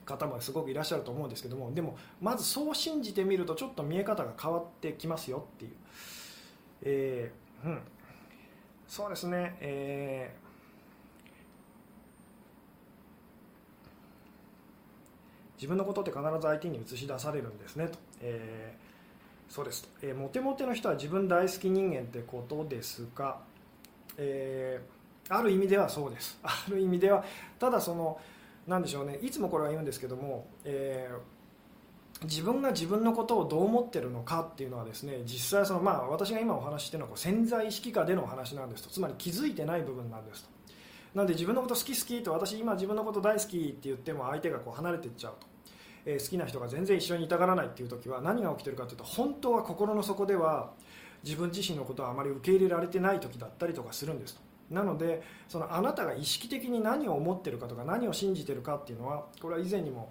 [0.05, 5.73] 方もすごくいらっしゃると思うんですけども、でも、まずそう信じてみると、ちょっと見え方が変わってきますよっていう。
[6.83, 7.81] えーうん。
[8.89, 10.47] そうですね、えー
[15.57, 18.87] 自分のことって必ず相手に映し出されるんですねと、えー
[19.49, 19.85] そうです。
[19.85, 23.39] と、えーモテモテの人は自分大好き人間ってことですが、
[24.19, 24.97] えー
[25.29, 26.39] ある意味ではそうです。
[26.45, 27.25] ある意味では
[27.59, 28.21] ただその
[28.67, 29.19] なんでしょうね。
[29.23, 31.37] いつもこれは言うんですけども、えー
[32.25, 38.89] 自分が自分のことをどう思ってるのかっていうのはですね実際その、まあ、私が今お話ししているのはこう潜在意識下でのお話なんですと。
[38.89, 40.51] つまり気づいてない部分なんですと。
[41.15, 45.47] なので自分のこと好き好きと私今自分のこと大好きって言っても相手がこう離れていっちゃうと、
[46.07, 50.73] えー好きな人が全然一緒にいたがらないっていう時は何が起きてるかというと本当は心の底では
[51.23, 54.46] 自分自身のことはあまり受け入れられてない時だったりとかするんですと。
[54.71, 60.11] なのでそのあなたが意識的に何を思ってるかとか何を信じてるかっていうのはこれは以前にも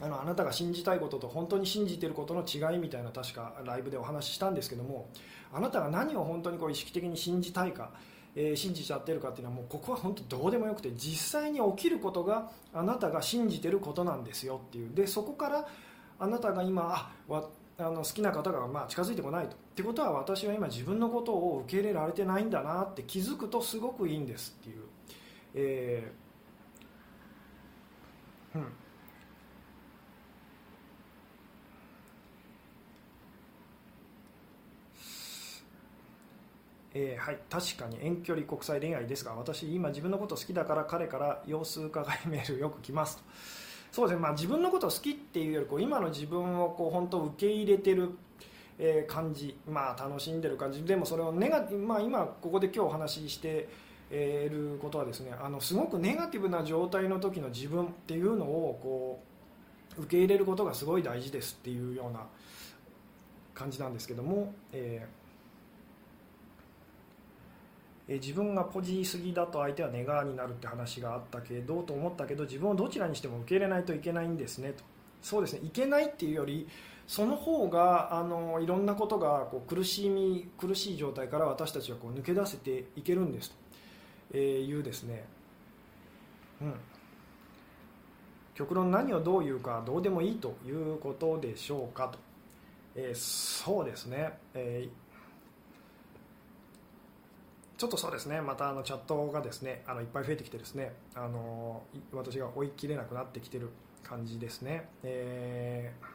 [0.00, 5.08] あのあなたが信じたいことと本当に信じてることの違いみたいな確かライブでお話ししたんですけども
[5.52, 7.90] あなたが何を本当にこう意識的に信じたいか、
[8.34, 14.92] えー信じちゃってるかっていうのはもうここは本当どうでもよくて実際に起きることがあなたが信じてることなんですよっていう。
[14.94, 15.68] でそこから
[16.18, 17.44] あなたが今あ
[17.76, 19.56] あの好きな方がまあ近づいてこないと。
[19.56, 24.84] ってことは私は今自分のことを受け入れられてないんだなって気づくとすごくいいんですっていう、
[25.54, 28.66] えーうん
[36.96, 43.24] えーはい、確かに遠距離国際恋愛ですが私今自分のこと好きだから彼から様子伺いメールよく来ますと。
[43.94, 48.10] そうですね、まあ、自分のことを好きっていうよりこう今の自分をこう本当受け入れてる、
[48.76, 50.82] え感じ、まあ、楽しんでる感じ。
[50.82, 53.68] でもそれをネガ、まあ、今ここで今日お話しして
[54.10, 59.22] ることはですねあのすごくネガティブな状態の時の自分っていうのをこ
[59.96, 62.26] う受け入れることがすごい大事ですっていうような
[63.54, 65.23] 感じなんですけども、えー
[68.06, 74.72] え自分がポジすぎだと相手はネガーになるって話があったけどと思ったけど自分をどちらにしても受け入れないといけないんですね。
[74.72, 74.84] と
[75.22, 75.60] そうですね。
[75.64, 76.68] いけないっていうより
[77.06, 83.50] その方があのいろんなことがこう苦しみ苦しい状態から私たちはこう抜け出せていけるんです。
[83.50, 83.56] と、
[84.34, 85.24] えいうですね、
[86.60, 86.74] うん、
[88.54, 92.18] 極論何をどう言うかどうでもいいということでしょうかと、
[92.96, 95.03] えー、そうですね、えー
[97.76, 101.82] ちょっとそうですね、またあのチャットがですねあのいっぱい増えてきてですねあの
[102.12, 103.70] 私が追い切れなくなってきてる
[104.04, 106.06] 感じですね、えー、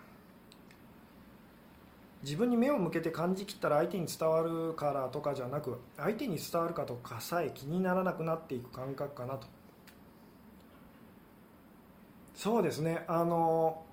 [2.23, 9.47] 自分に目を向けて感じきったら相手に伝わるからとかじゃなく相手に伝わるかとかさえ気にならなくなっていく感覚かなと。
[12.35, 13.03] そうですね。
[13.09, 13.83] あの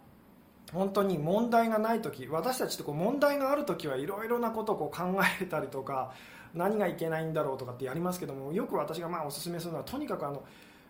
[0.73, 6.13] 本当に問題がない時私たちってこう問題がある時はいろいろなことをこう考えたりとか
[6.57, 10.43] 何がいけないんだろうとかってやりますけどもよく私がまあおすすめするのはとにかくあの、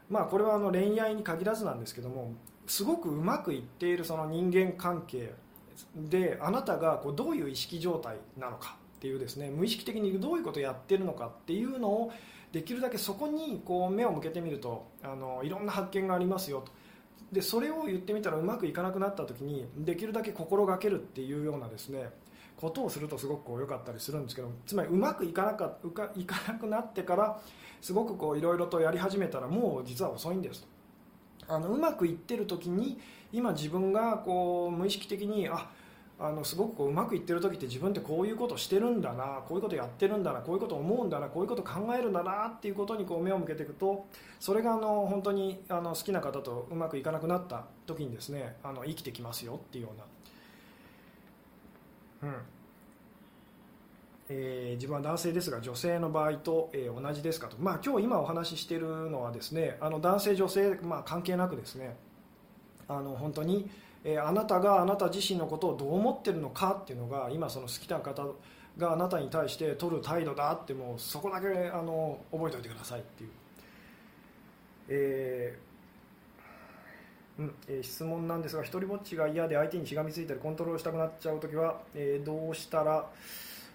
[0.09, 2.35] まあ、これはあの恋愛に限らずなんですけども
[2.66, 5.33] すごくうまくいっているその人間関係
[5.94, 12.12] であなたがこうどういう意識状態なのかっていうですね無意識的にどういうことをやってるのかっていうのを
[12.52, 16.72] できるだけそこにこう目を向けてみるとあのいろんな発見がありますよと。
[17.33, 22.11] でそれを言ってみたらうまくいかなくなった時にできるだけ心がけるっていうようなですね
[22.56, 27.40] ことをするとすごくこう良かったりするんですけどつまりうまくいかなかうかいかなくなってから
[27.80, 30.68] すごくこういろいろとやり始めたらもう実は遅いんですと。
[31.48, 32.98] あのうまくいってる時に
[33.32, 35.70] 今自分がこう無意識的にあ
[36.18, 44.06] あのすごくこううまくいってる時って自分ってこういうことしてるんだなこういうことやってるんだなこういうこと思うんだなこういうこと考えるんだなっていうことにこう目を向けていくと
[44.40, 50.04] それがあの本当にあの好きな方とうまくいかなくなった時にですねあの生きてきますよっていうような、
[54.28, 61.96] えー、自分は男性ですが女性の場合と、えー、同じですかと、まあ、今日今お話ししているのはですねあの男性女性、まあ、関係なくですね
[62.88, 63.70] あの本当に
[64.04, 68.24] えあなたがあなた自身のことをどう思ってるのかっていうのが今その好きな方
[68.78, 73.30] があなたに対して取る態度だってもうそこだけあの覚えておいてくださいっていう、
[74.88, 75.58] え
[77.38, 83.07] うんえー、質問なんですが一人ぼっちが嫌で相手にしがみついたりコントロールしたくなっちゃう時は、えー、どうしたら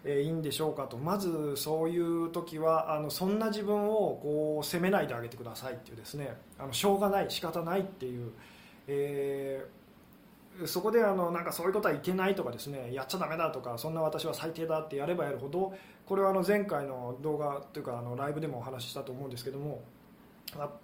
[0.03, 0.97] えいいんでしょうかと。
[0.97, 6.35] まずそういう時はあのそんな自分をこう責めないであげてくださいっていうですね。
[6.57, 8.31] あのしょうがない仕方ないっていう、
[8.87, 9.81] えー
[10.65, 15.73] そこであのなんかそういうことはいけないとかですねやっちゃだめだとかそんな私は最低だってやればやるほど
[16.05, 19.81] これはあの前回の動画というかあのライブでもお話ししたと思うんですけども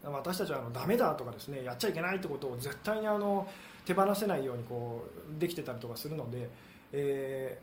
[0.04, 3.48] 私たちはあのダメだとかですねやっちゃいけないってことを絶対にあの
[3.86, 5.06] 手放せないようにこ
[5.38, 6.50] うできてたりとかするので、
[6.92, 7.60] え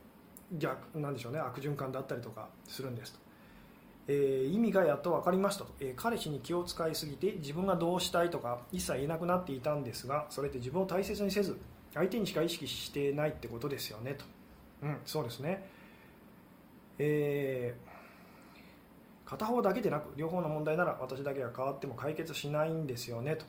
[0.54, 3.24] ー、逆なんでしょうね悪循環だったりとかするんですと。
[4.06, 11.58] えー、意味がやっと分かりましたと、えー、彼氏に気を使いすぎて自分がどうしたいとか一切言えなくなっていたんですがそれって自分を大切にせず
[11.94, 14.24] 相手にしか意識してないってことですよねと、
[14.82, 15.66] うん、そうですね、
[16.98, 17.93] えー、
[19.34, 23.44] 片方だけでなく両方の問題なら私だけが変わっても解決しないんですよねと。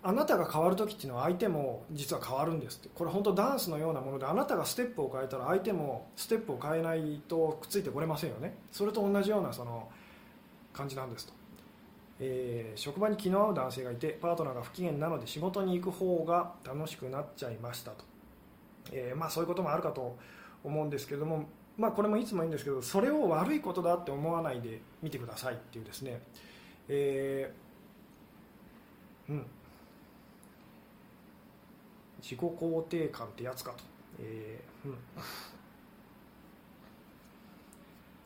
[0.00, 2.90] あなたが変わる時っていうのは相手も実は変わるんですって。
[2.94, 8.54] これ本当ダンスのようなものであなたがステップを変えたら相手もステップを変えないとくっついてこれませんよね。
[8.70, 9.88] それと同じようなその
[10.72, 11.32] 感じなんですと。
[12.20, 18.04] えー、職場に気の合う男性がいてパートナーが不機嫌なので仕事に行く方が楽しくなっちゃいましたと、
[18.92, 20.16] えー、まあ、そういうこともあるかと
[20.64, 21.46] 思うんですけれども、
[21.78, 26.20] まあ、これもいつもいいんですけどそれを悪いことだって思わないで見てくださいっていうですね、
[26.88, 29.46] えー、うん、
[32.20, 33.84] 自己肯定感ってやつかと、
[34.18, 34.96] えーうん。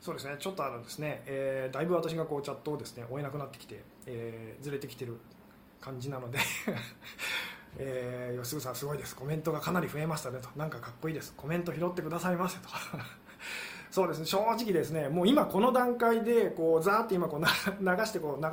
[0.00, 5.16] そうですね、ちょっとあのですね、えー、だいぶ私がこうチャットをですね追えなくなってきて、えー、ずれてきてる
[5.80, 6.38] 感じなので。
[7.78, 9.16] えー、吉純さんすごいです。
[9.16, 10.48] コメントがかなり増えましたねと。
[10.56, 11.32] なんかかっこいいです。
[11.36, 12.68] コメント拾ってくださいませと。
[13.90, 14.26] そうですね。
[14.26, 17.46] 正直ですねもう今この段階でこうざーって今こう 流
[18.06, 18.50] してこう流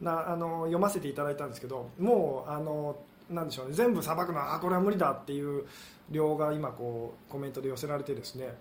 [0.00, 2.96] なあの読ませていただいたんですけどもうあの
[3.28, 3.74] なんでしょうね。
[3.74, 5.64] 全部さばくのはあこれは無理だっていう
[6.10, 8.54] 量が今こうコメントで寄せられてですね、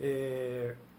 [0.00, 0.94] えー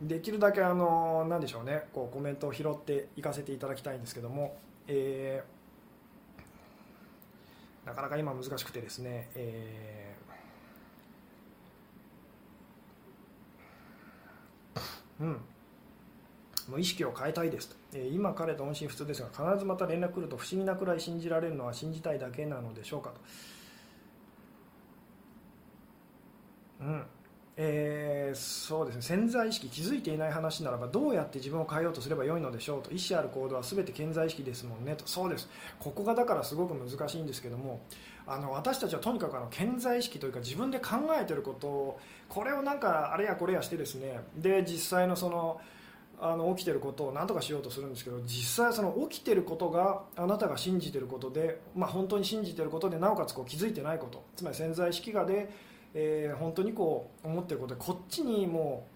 [0.00, 1.84] できるだけあの何でしょうね。
[1.92, 4.56] こうコメントを拾っていかせていただきたいんですけども、
[4.88, 5.55] えー、
[7.86, 15.40] なかなか今難しくてですね、えー、うん。
[16.68, 23.20] もう意識を変えたいですと、え今彼と音信不通ですが必ずまた連絡来ると不思議なくらい信じられるのは信じたいだけなのでしょうかと。
[26.80, 27.06] うん。
[27.58, 29.02] えー、そうですね。
[29.02, 32.90] 潜在意識気づいていない話ならばどうやって自分を変えようとすればよいのでしょうと。
[32.92, 35.06] 意思ある行動は全て潜在意識ですもんねと。
[35.06, 35.48] そうです。
[35.80, 37.80] ここがだからすごく難しいんですけども
[38.26, 44.20] あの私たちはとにかくあの潜在意識というか自分で考えていることをこれをなんかあれやこれやしてですね。
[44.36, 45.58] で実際のその
[46.20, 54.24] あの起きてることを何とかしようとするんですけど実際その起きてることがあなたが信じてることで、まあ、本当に信じてることでなおかつこう気づいてないこと。
[54.34, 55.50] つまり潜在意識がで
[55.98, 58.86] えー、本当にこう思ってることでこっちにも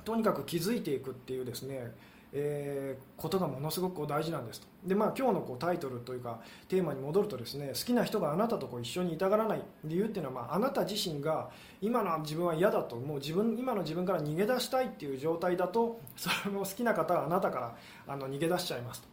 [0.00, 1.92] うとにかく気づいていくっていうですね、
[2.32, 4.66] えー、ことがものすごく大事なんですと。
[4.84, 11.48] で、まあ、今日のこうタイトルというかテーマに戻るとですね好きな人があなたとこう一緒にいたがらない理由っていうのは、まあ、あなた自身が
[11.80, 17.76] 今の自分は嫌だともう自分今の自分から逃げ出したいっていう状態だと それも好きな方はあなたから
[18.08, 19.08] あの逃げ出しちゃいますと。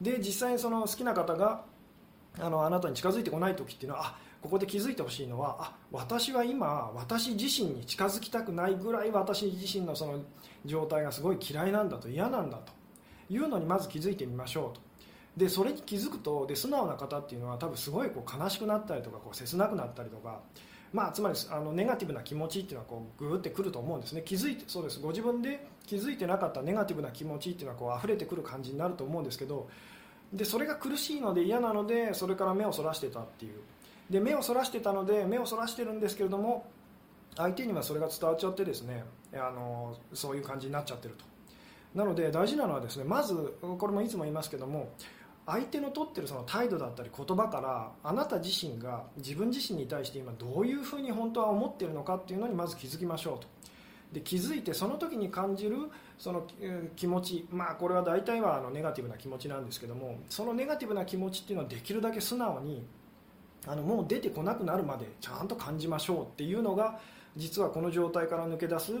[0.00, 1.64] で実際にその好きな方が
[2.38, 10.20] あのあなたに近づいてこない時っていうのはあここで気づいてほしいのはあ私は今私自身に近づきたくないぐらい私自身のその
[10.64, 12.72] 状態がすごい嫌いなんだと嫌なんだと
[13.28, 14.80] いうのにまず気づいてみましょうと。
[15.36, 20.40] でそれに気づくとで素直な方っていうのは多分すごいこう悲しくなったりとかこう切なくなったりとか、
[20.92, 24.22] まあ、つまりあのネガティブな気持ちっていうのはこうグーってくると思うんですね。
[24.24, 25.00] 気づいてそうです。
[25.00, 29.68] ご自分で気づいてなかったネガティブな気持ちっていうのはこう溢れてくる感じになると思うんですけど
[30.32, 33.60] でそれが苦しいので嫌なのでそれから目をそらしてたっていう。
[34.10, 36.66] で目をそらしてたので目をそらしてるんですけれども
[37.36, 41.24] 相手にはそれが伝わっちゃってですねあのそういう感じになっちゃってると。
[41.94, 44.90] なので大事なのはですねまずこれもいつも言いますけども
[45.46, 53.48] 相手の取ってるその態度だったり言葉からあなた自身が自分自身に対して今どういうふうに本当は思ってるのかっていうのにまず気づきましょうと。
[54.12, 55.76] で気づいてその時に感じる
[56.18, 56.44] その
[56.96, 62.84] 気持ち、まあ、これは大体はあのネガティブな気持ちなんですけどもそのネガティブな気持ちっていうのはできるだけ素直に
[63.70, 66.98] あのもう出てこなくなるまでちゃんと感じましょうっていうのが
[67.36, 68.92] 実はこの状態から抜け出す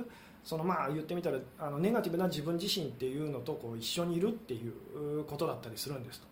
[0.44, 6.26] そのまあ言ってみたらあのネガティブな自分自身っていうのとこう一緒にいるっていうことだったりするんですと、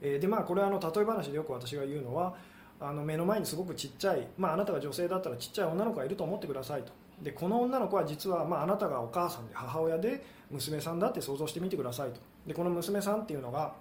[0.00, 2.34] えー、でまあこれはあの例え話でよく私が言うのは
[2.80, 6.92] あの目の前にすごくちっちゃい、まあ、あなたが女性だったらちっちゃい女の子がいると思ってくださいと。
[7.22, 12.20] でこの女の子は実は、まあ、あなたがお母さんで母親で娘さんだって想像してみてくださいと。
[12.46, 13.72] でこの娘さんっていうのが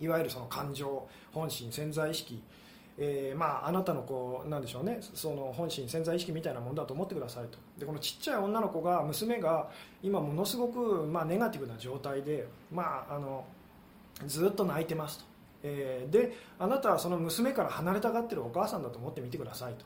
[0.00, 2.42] いわゆるその感情本心潜在意識
[2.98, 7.58] えー、まあ、あなたのこうなんでしょうねその本心潜在意識みたいなものだと思ってくださいと。
[7.78, 9.70] でこのちっちゃい女の子が娘が
[10.02, 13.44] 今ものすごく、まあ、ネガティブな状態で、まあ、あの
[14.26, 15.24] ずっと泣いてますと、
[15.62, 19.84] えー、であなたはその娘から離れたがってるお母さんだと思ってみてくださいと、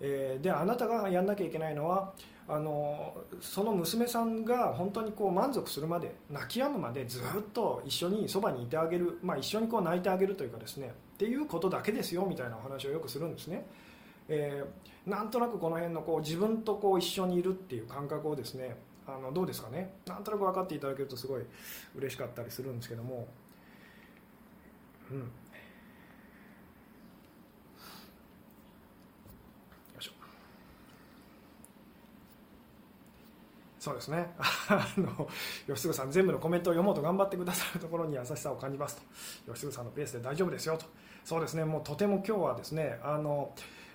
[0.00, 2.12] えー、であなたがやんなきゃいけないのは
[2.48, 10.94] あのその娘さんが本当にこう満足するまで泣き止むまでずっと一緒にそばにいてあげる、まあ、一緒にこう泣いてあげるというかですね。
[11.18, 13.66] っていうことだけですよみたいなお話をよくするんですね、
[14.28, 19.94] えー、なんとなくこの辺のこう自分とこう一緒にいるっていう感覚をですねあのどうですかね。
[20.06, 21.42] なんとなく分かっていただけるとすごい
[21.96, 23.26] 嬉しかったりするんですけども、
[25.10, 25.32] うん、
[33.88, 34.28] そうですね。
[34.38, 35.28] あの
[35.66, 38.96] 吉純さん全部のコメントを読もうと頑張ってくださるところに優しさを感じます
[39.46, 39.52] と。
[39.52, 40.84] 吉純さんのペースで大丈夫ですよと。
[41.28, 41.66] そうですね。
[41.66, 43.52] もうとても今日はですねあの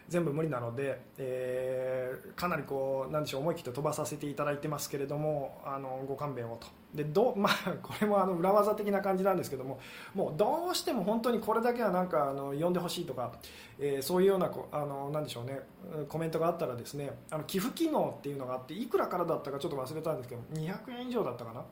[0.07, 6.67] 全部無理なので、えー、かなりこうなんでしょう思い切って飛ばさせていただいてますけれどもあのご勘弁をと。
[6.93, 9.79] でど、 まあ、これもあの裏技的な感じなんですけども
[10.13, 13.31] もうどうしても本当にこれだけはなんかあの読んでほしいとか、
[13.79, 15.59] えー、そういうようなあのなんでしょうね
[16.07, 21.65] コメントがあったらですねあの寄付機能っていうのがあっていくらからだったかちょっと忘れたんですけど200円以上だったかな。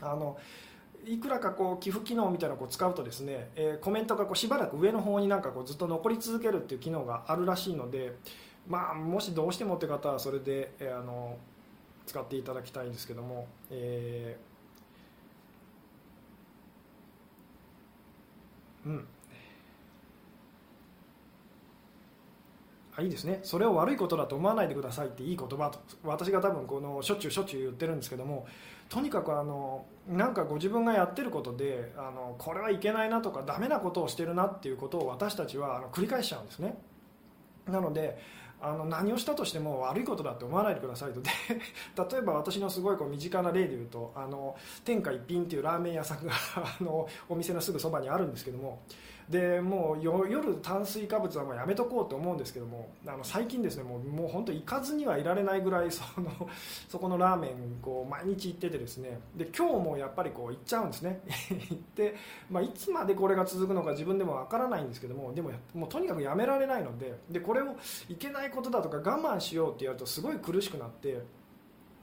[0.00, 0.36] あの
[1.06, 8.16] いくらかこう寄付機能みたいなのを使うとですね、えー、コメントがこうしばらく上の方になんかこうずっと残り続けるっていう機能があるらしいので、
[8.68, 11.38] まあ、もしどうしてもって方はそれで、えー、あの
[12.06, 19.06] 使っていただきたいんですけども、えー、うん。
[22.98, 23.40] あいいですね。
[23.42, 28.46] それを悪いことだと思わないでくださいっていい言葉と私が多分このしょっちゅうしょっちゅう言ってるんですけども
[28.88, 36.78] とにかくあのなんかご自分がやってることであのこれはいけないなとかダメなことをしてるなっていうことを私たちはあの繰り返しちゃうんですね。
[37.66, 38.18] なので
[38.60, 41.20] あの何をしたとしても悪いことだって思わないでくださいと。
[41.20, 41.30] で
[42.10, 48.80] 例えば私のすごいこう身近な例で言うとあの天下一品っていうラーメン屋さんがあのお店のすぐそばにあるんですけども
[49.28, 56.30] でもう夜炭水化物はもうやめとこうと思うんですけどもあの最近ですねもうもう本当行かずにはいられないぐらいその
[56.88, 57.50] そこのラーメン
[57.82, 59.18] こう毎日行っててですね。
[59.34, 61.20] で今日もやっぱりこう行っちゃうんですね。
[61.68, 62.14] 行って、
[62.50, 67.76] まあ、いつまでこれが続くのか自分でもわからないんですけどもでももうとにかくやめられないのででこれを
[68.08, 71.22] いけないことだとか我慢しようってやるとすごい苦しくなって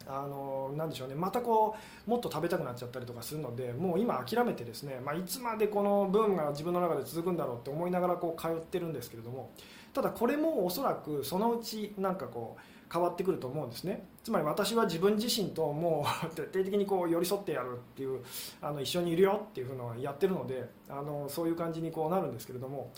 [0.08, 1.16] あのなでしょうね。
[1.16, 1.76] またこ
[2.08, 9.52] うもっと食べたくなっちゃったりとかするのでもう今諦めてですね、まあ、いつまでこのブームが自分の中で続くんだろうって思いながらこう通ってるんですけれども
[9.94, 14.06] ただこれもおそらくそのうちなんかこう変わってくると思うんですね。
[14.24, 18.22] つまり私は自分自身ともう 徹底的にこう寄り添ってやるっていう
[18.62, 22.92] あの一緒にいるよっていうのはやってるのであのそういう感じにこうなるんですけれども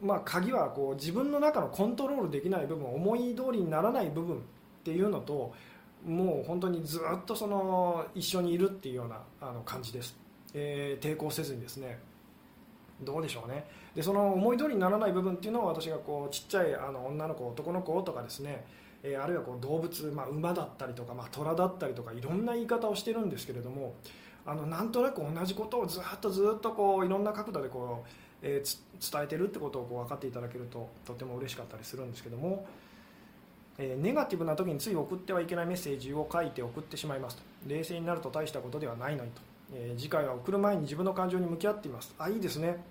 [0.00, 4.40] まあ、鍵はこう自分の中のコントロールできない部分思い通りにならない部分っ
[4.84, 5.52] ていうのと
[6.06, 10.16] もう本当にずっとその一緒にいるっていうようなあの感じです、
[10.54, 11.98] えー、抵抗せずにですね。
[13.02, 13.64] どうでしょうね。
[13.94, 18.64] でその思い通りにならない部分っていうのを私がこうちっちゃいあの女の子男の子とかですね、
[19.02, 23.94] えー、あるいはこう動物、まあ、馬だったりとか、まあ、虎だったりとかいろんな言い方をしてるんですけれども
[24.46, 28.08] あのなんとなく同じことをずっとずっとこういろんな角度でこう、
[28.42, 32.66] えー、伝えてるってことをこう分かっていただけるととても嬉しかったりするんですけども
[33.78, 37.42] えネガティブな時につい送ってはいけないメッセージを書いて送ってしまいますと。
[37.66, 39.40] 冷静になると大したことではないのにと、
[39.74, 42.14] え次回は送る前に自分の感情に向き合っています。
[42.18, 42.82] あいいですね。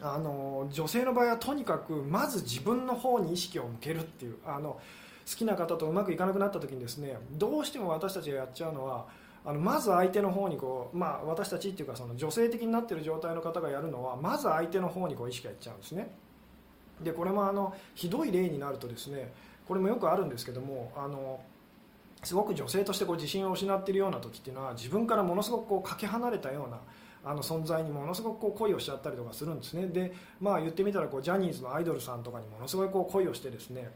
[0.00, 4.36] あの女性の場合はとにかくまず自分の方に意識を向けるっていう。
[4.44, 4.80] あの
[5.28, 9.06] 好きな方とうまくいかなくなった時にですねどうしても私たちがやっちゃうのは
[9.44, 16.14] あのまず相手の方にこう、まあ、私たちっていうかその女性的になっている状態の方がやるのはまず相手の方にこう意識がいっちゃうんですね。
[17.02, 19.32] でこれもあのひどい例になるとですね
[19.66, 21.40] これもよくあるんですけどもあの
[22.22, 26.78] すごく女性としてこう自信を失っているような時っていうのは自分からものすごくこうかけ離れたような
[27.24, 29.86] あの存在にものすごくこう恋をしちゃったりとかするんですね。
[29.86, 33.90] で、まあ、言ってみたらこうジャニーズのアイドルさんとかにものすごいこう恋をしてですね。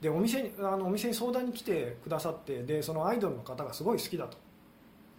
[0.00, 4.38] でお店にあのお店に相談に来てくださってでそのアイドルの方がすごい好きだと。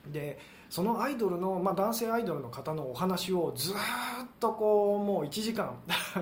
[0.08, 0.40] で
[0.70, 3.76] そのアイドルの、まあ、男性アイドルの方のお話をずっ
[4.40, 5.76] とこうもう1時間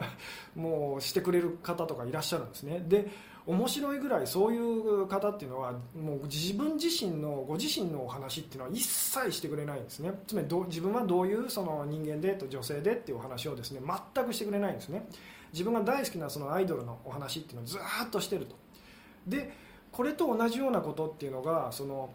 [0.55, 2.83] もうしてくれる方とかいらっしゃるんですね。
[2.87, 3.11] で
[3.47, 10.11] 面白いぐらいそういう方っていうのはもう自分自身のご自身のお話っていうのは一切してくれないんですね。
[10.27, 13.79] つまり自分はどういうその人間でと女性でっていうお話をですね
[14.13, 15.07] 全くしてくれないんですね。
[15.53, 18.55] 自分が大好きなそのアイドルのお話っていうのをずっとしてると。
[19.25, 19.53] で
[19.93, 22.09] これと同じようなことっていうのがその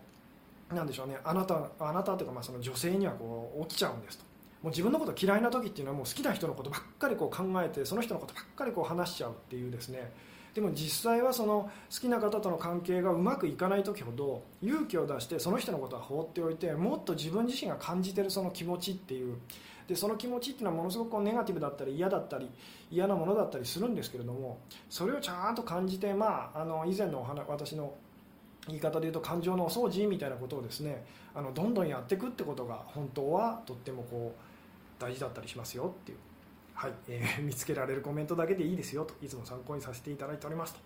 [0.71, 4.25] なんでしょうねあなたあなたというかまあその女性にはこう起きちゃうんですと。
[4.63, 10.13] もう自分のこと嫌いな時っていうのはもう好きな人のことばっかりこう考えてその人のことばっかりこう話しちゃうっていうですね
[10.55, 19.37] でも実際はその好きな方との関係がうまくいかない時ほど勇気を出してその人のことは放っておいてもっと自分自身が感じてるその気持ちっていう
[19.89, 22.51] でその気持ちっていうのはものすごくネガティブだったり嫌だったり
[22.91, 24.59] 嫌なものだったりするんですけれども
[24.91, 27.95] それをちゃんと感じて、まあ、あの以前のお話私の
[28.69, 36.19] 言い方で言うと感情のお掃除みたいなことをですねあのどんどんやっていくってことが本当はとってもこう大事だったりしますよっていう。
[36.75, 40.81] はい、えー、 見つけられるコメントだけでいいですよといつも参考にさせていただいておりますと、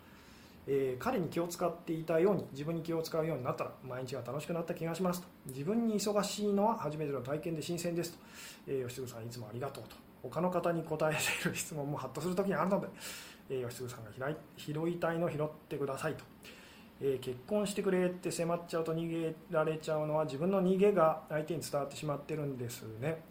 [0.67, 8.19] えー、彼に気を使っていたように自分に気を使うようになったら毎日が楽しくなった気がしますと自分に忙しいのは初めての体験で新鮮ですと、
[8.67, 12.89] えー、吉嗣さんいつもありがとうと他の方に答えている質問もハッとするときにあるので、
[13.51, 16.25] えー、吉嗣さんが拾いたいの拾ってくださいと。
[17.01, 23.23] えー、結婚してくれって迫っちゃうと逃げられちゃうのは自分の逃げが相手に伝わってしまってるんですね。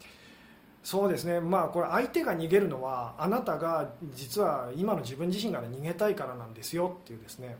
[0.86, 7.56] そうですね、まあ、これ相手が逃げるのはあなたが実は今の自分自身が、ね、逃げたいからなんですよっていうですね。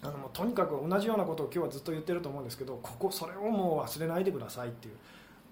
[0.00, 4.94] あのとにかく同じようなことを今日はずっと言ってると思うんですけどここそれをもう忘れないでくださいっていう。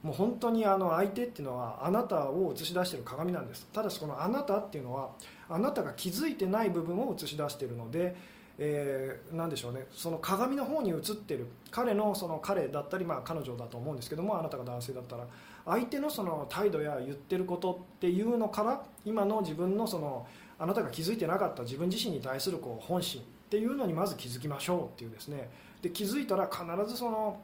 [0.06, 3.66] もう本当にあの相手っていうのはあなたを映し出している鏡なんです。
[3.72, 5.10] ただしこのあなたっていうのは
[5.48, 8.14] あなたが気づいてない部分を映し出しているので
[8.56, 9.86] えー、なんでしょうね。
[9.90, 11.48] その鏡の方に映ってる。
[11.72, 15.26] 彼のその彼だったり、まあ、彼女だと思うんですけどもあなたが男性だったら。
[15.66, 20.26] 相手のその態度や言ってることっていうのから今の自分のその
[20.58, 25.50] あなたが気づいてなかった自分自身に対するこう本心っていうのにまず気づきましょうっていうですね。
[25.82, 27.40] で気づいたら必ずその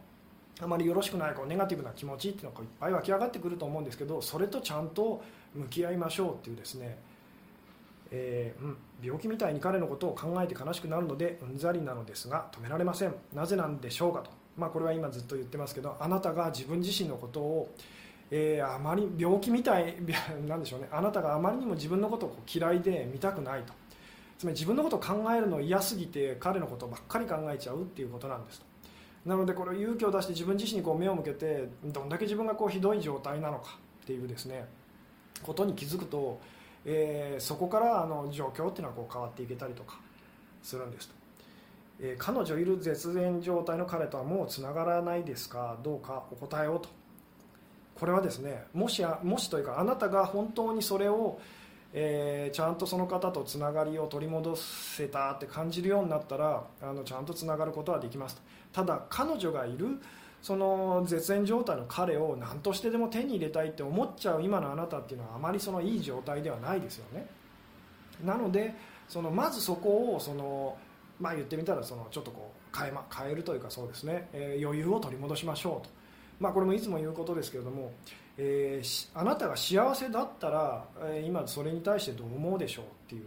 [0.60, 5.22] あまりよろしくないこうネガティブな気持ちっていうのがいっぱい湧き上がってくると思うんですけどそれとちゃんと
[5.54, 6.98] 向き合いましょうっていうですね、
[8.10, 13.14] えー、うん、病気みたいに彼のことを考えて悲しくなるのでうんざりなのですが止められません。
[13.32, 17.74] なぜなんでしょうかと、まあ、これは今ずっと言ってますけどあなたが自分自身のことを
[18.30, 19.96] えー、あまり病気みたい
[20.46, 20.88] なんでしょうね。
[20.92, 23.72] あなたがあまりにも自分のことを嫌いで見たくないと。
[24.38, 28.62] つまり自分のことを考えるの嫌すぎて彼のことばっかり考えちゃうっていうことなんです
[29.26, 34.66] なのでこれ勇気を出して自分自身にこう目を向けてどんだけ自分がこうひどい状態なのかっていうですね
[35.42, 36.40] ことに気づくと、
[36.86, 40.00] えー、そこからあの状況っていうのはこう変わっていけたりとか
[40.62, 41.14] するんですと、
[42.00, 45.76] えー、彼女いる絶縁状態の彼とはもうつながらないですか？
[45.82, 46.24] どうか？
[46.32, 46.88] お答えをと。
[48.00, 51.38] これはですねもしもしというかあなたが本当にそれを、
[51.92, 58.40] えー、ちゃんとその方とつながりを取り戻せたって感じるようになったらあのちゃんとつながることはできます
[58.72, 60.00] ただ彼女がいる
[60.40, 67.26] その絶縁状態の彼を何としてでも手に入れたいって思っちゃう今のあなたっていうのはあまりそのいい状態ではないですよね。
[68.24, 68.74] なので
[69.08, 70.78] そのまずそこをその、
[71.18, 75.99] まあ、言ってみたらそのちょっとこう変え,、ま、変えるというかそうですね、えー、余裕を取り戻しましょうと、
[76.40, 77.92] まあ、これもいつも言うことですけれども、
[78.38, 83.24] えー、あなたが幸せだったら、えー、今それに対してどう思うでしょうっていう、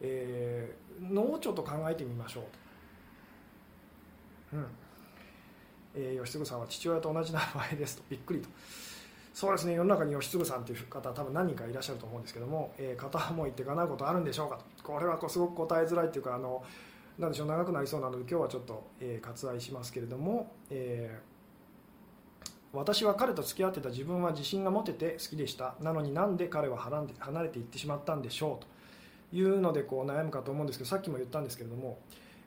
[0.00, 2.44] えー、のをちょっと考えてみましょ
[4.52, 4.56] う。
[4.56, 4.66] うん。
[5.96, 8.48] えー、吉嗣さんは父親と同じ名前ですとびっくりと。
[9.34, 14.84] そうですね世の中に吉嗣さんという方多分何人かいらっしゃると思うんですけども、えー、片思いってかなうことあるんでしょうかと。
[14.84, 16.62] これはこうすごく答えづらいというかあの
[17.18, 21.27] なんでしょう長くなりそうなので今日はちょっと、えー、割愛しますけれども、えー、
[22.72, 25.74] 私は彼と付き合ってた自分は自信が持てて好きでした。
[25.80, 28.64] なのになんで彼は離れていってしまったんでしょう？
[29.30, 31.98] というのでこう悩むかと思うんですけどさっきも言ったんですけれども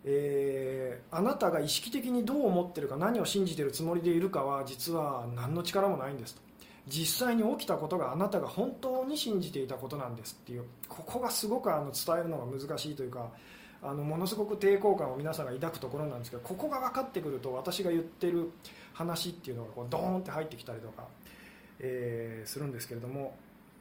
[0.04, 6.42] えー、あなたが意識的にどう思ってるか何を信じてるつもりでいるかは実は何の力もないんですと。
[6.88, 13.30] 実際に起きたことがあなたが本当に信じていたことなんですっていうここがすごくあの伝えるのが難しいというか
[13.84, 18.52] あのものすごく抵抗感を皆さんが抱くところなんですけどここが分かってくると私が言ってる
[18.94, 21.08] 話っていうのがこうドーンって入ってきたりとか、
[21.80, 23.36] えー、するんですけれども、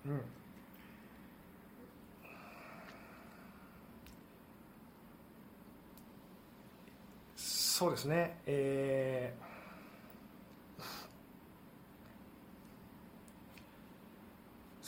[0.07, 0.21] うん、
[7.37, 9.50] そうですね、えー、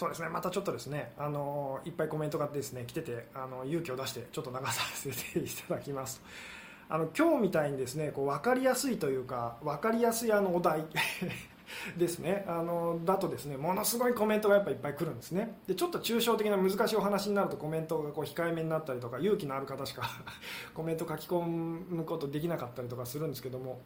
[0.03, 0.29] そうですね。
[0.29, 6.21] またちょっとですねあのいっぱいコメントがですね来ててあの勇気を出してちょっと流させていただきます。
[6.89, 10.87] あの今日みたいにですねこう分かりやすいというか分かりやすいあのお題
[11.97, 12.45] ですね。
[12.49, 15.57] あのだとですねものすごいコメントがやっぱいっぱい来るんですね。
[15.69, 20.03] でちょっと抽象的な難しいお話になるとコメントがこう控えめになったりとか勇気のある方しか
[20.75, 23.83] コメント書き込むことできなかったりとかするんですけども、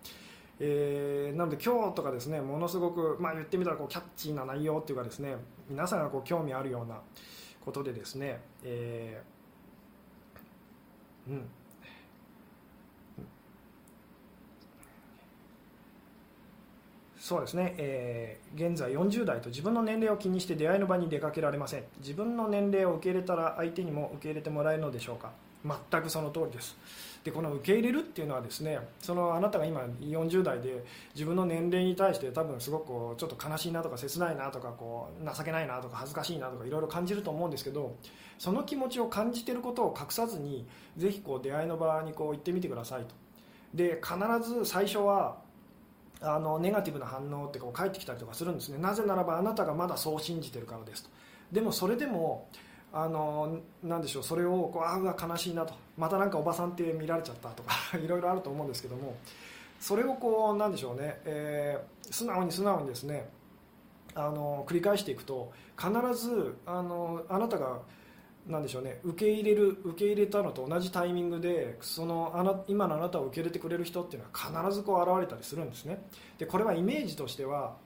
[0.58, 5.36] えー、なので今日とかですねものすごく、まあ、言ってみたらこうキャッチーな内容っていうかですね
[5.68, 6.98] 皆さんがこう興味あるような
[7.64, 11.42] ことでですね、えー、うん。
[17.18, 21.82] そうですね、えー、現在40代と自分の年齢を気にして出会いの場に出かけられません。
[21.98, 25.32] 自分の年齢を受け入れたら相手にも受け入れてもらえるのでしょうか。
[25.64, 26.76] 全くその通りです。
[27.26, 37.96] でこの受け入れるっていうのはですねそのあなたが今40代で自分の年齢に対して多分すごくこうちょっと悲しいなとか切ないなとかこう情けないなとか恥ずかしいなとかいろいろ感じると思うんですけど
[38.38, 43.08] その気持ちを感じていることを隠さずにぜひこう出会いの場にこう行ってみてくださいと。
[43.74, 45.38] で必ず最初は
[46.20, 48.78] あのネガティブな反応ってこう返ってきたりとかするんですね。
[48.78, 51.10] なぜならばあなたがまだそう信じてるからですと。
[51.50, 52.48] でもそれでも
[52.92, 55.74] あのなんでしょうそれをこうあうわ悲しいなと。
[55.96, 59.16] またなんかおばさんって見られちゃったとか いろいろあると思うんですけども。
[59.80, 63.28] それをこうなんでしょうね、えー、素直に素直にですね
[64.14, 67.80] あの繰り返していくと必ずあのあなたが
[68.46, 76.06] なんでしょうね受け入れる受け入れたのと同じタイミングでそのあな今のあなたを受け入れてくれる人っていうのは必ずこう現れたりするんですね。
[76.38, 77.76] でこれはイメージとしては、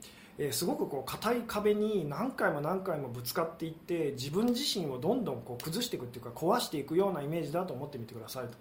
[0.47, 8.57] え、すごくこう硬い壁に何回も何回もぶつかっていって自分自身をどんどんこう崩していくっていうか壊していくようなイメージだと思ってみてくださいと。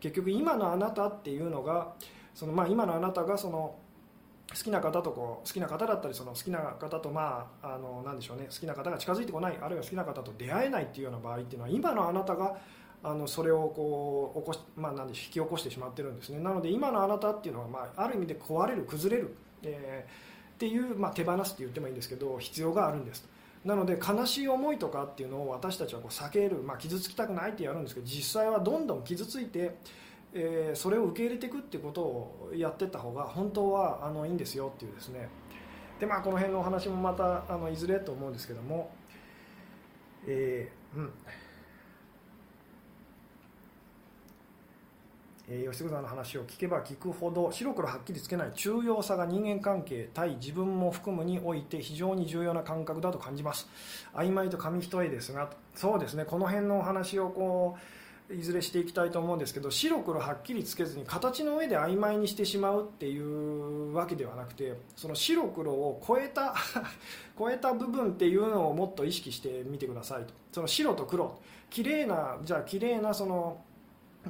[0.00, 1.92] 結局今のあなたっていうのが
[2.34, 3.78] そのまあ今のあなたがその
[4.50, 12.56] 好きな方とこう好きな方だったりその好きな方とまああのなんでしょうね好きな方が近づいてこないあるいは好きな方と出会えないっていうような場合っていうのは今のあなたが
[13.02, 16.38] あのそれをこう起こし、まあ、なんで引き起こしてしまってるんですね。
[16.38, 20.33] なので今のあなたっていうのは、まあ、ある意味で壊れる崩れる、えー、
[20.64, 23.28] っていう、まあ、手放すって言ってもいいんですけど必要があるんです。
[23.66, 29.76] なので悲しい思いとかっていうのを私たちはこう避ける、まあ、傷つきたくないってやるんですけど実際はどんどん傷ついて
[30.36, 35.28] えー、それを受け入れていくっていうことをやっていった方が本当はあのいいんですよっていうですね。
[36.00, 38.90] でまあこの辺のお話もまたあのいずれと思うんですけども
[40.26, 41.12] えー、うん。
[45.48, 53.68] えー、吉嗣さんの話を聞けば聞くほど白黒はっきりつけない重要さが人間関係対自分も含むにおいて非常に重要な感覚だと感じます。
[54.14, 66.54] 曖昧と紙一重ですがそうですねこの辺のお話をこういずれしていきたいと思うんですけど白黒はっきりつけずに形の上で曖昧にしてしまうっていうわけではなくてその白黒を超えた
[67.38, 70.32] 超えた部分っていうのをもっと意識してみてくださいと。
[70.52, 71.38] その白と黒。
[71.68, 73.58] 綺麗なじゃあ綺麗なその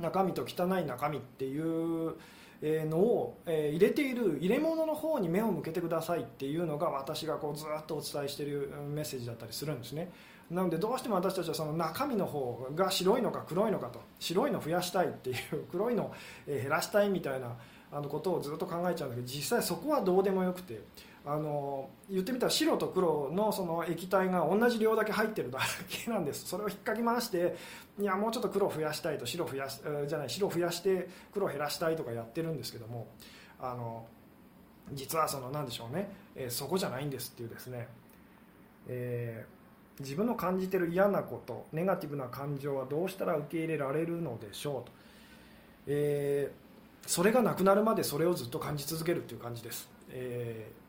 [0.01, 2.17] 中身と汚い中身っていう
[2.63, 10.11] のを入れている入れ物の方に目を向けてくださいっていうのが私がこうずっとお伝えしているメッセージだったりするんですね。
[10.51, 16.13] なのでどうしても私たちはその中身の方が白いのか黒いのかと白いの増やしたいっていう黒いの
[16.47, 17.57] 減らしたいみたいな
[18.03, 20.81] ことをずっと考えちゃうんだけど実際そこはどうでもよくて。
[21.27, 25.59] あの言ってみたら白と黒のその液体が同じ量だけ入ってるだ
[25.89, 26.47] けなんです。
[26.47, 27.57] それを引っかき回して
[27.99, 33.07] いやもうちょっと黒増やしたいと白増やしじゃない白増やして黒減らしたいとかやってるんですけども
[33.59, 34.07] あの
[34.93, 37.89] 実はその何でしょうね、えー、そこじゃないんですっていうですね、
[38.89, 44.93] えー、自分の感じてる嫌なことネガティブな感情はどうしたら受け入れられるのでしょうと、
[45.87, 50.84] えー、それがなくなるまでそれをずっと感じ続けるっていう感じです、えー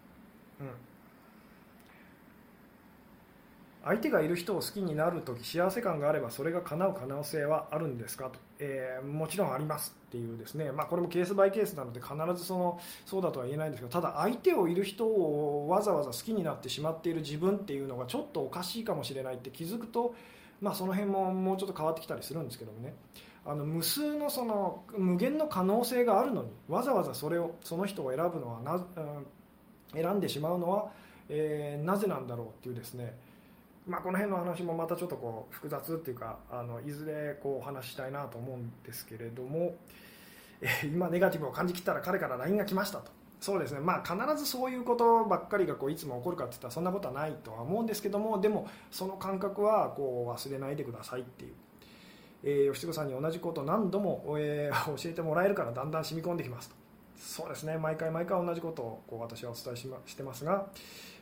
[3.86, 20.16] 相手がいる人を好きになるとき幸せ感があればそれが叶う可能性はあるんですかと、えー、もちろんありますっていうですね、まあ、これもケースバイケースなので必ずそのそうだとは言えないんですけどただ相手をいる人をわざわざ好きになってしまっている自分っていうのがちょっとおかしいかもしれないって気づくと、
[20.62, 22.96] まあ、その辺ももうちょっと変わってきたりするんですけどもね。
[23.48, 28.84] あの無数のその無限の可能性があるのにわざわざそれをその人を選ぶのはな、うん
[29.96, 30.92] 選んでしまうのは、
[31.30, 33.18] えー、なぜなんだろうっていうですね、
[33.88, 39.76] まあ、この辺の話もまたちょっとこう複雑っていうかあのいずれこうお話したいなと思うんですけれども、
[40.62, 43.12] えー、今ネガティブを感じきったら彼から LINE が来ましたと。
[43.42, 43.80] そうですね。
[43.80, 51.54] まあ必ずそういうことばっかりがこういつも起こるかっていったらそんなことはないとは思うんですけどもでもその感覚はこう忘れないでくださいっていう。
[52.48, 56.76] えー、吉子さんに同じことを何度も、えー、教えてもらえるからだんだん染み込んできますと。
[57.18, 57.78] そうですね。
[57.78, 60.68] 毎回毎回同じことをこう私はお伝えし,、ま、してますが、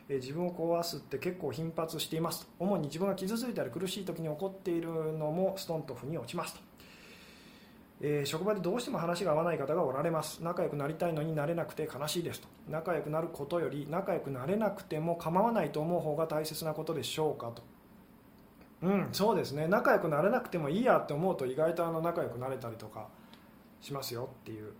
[0.08, 6.60] え自分を壊すって結構頻発しています主に自分が傷ついたり苦しい時に起こっているのもストンと腑に落ちますと、
[8.02, 10.42] えー、職場でどうしても話が合わない方がおられます。
[10.42, 12.48] 仲良くなりたいのになれなくて悲しいですと。
[12.68, 17.62] 仲良くなることより仲良くなれなくても構わないと思う方が大切なことでしょうかと。
[18.82, 19.66] うんそうですね。
[19.68, 23.08] 仲良くなれなくてもいいやって思うと意外とあの仲良くなれたりとか
[23.80, 24.72] しますよっていう。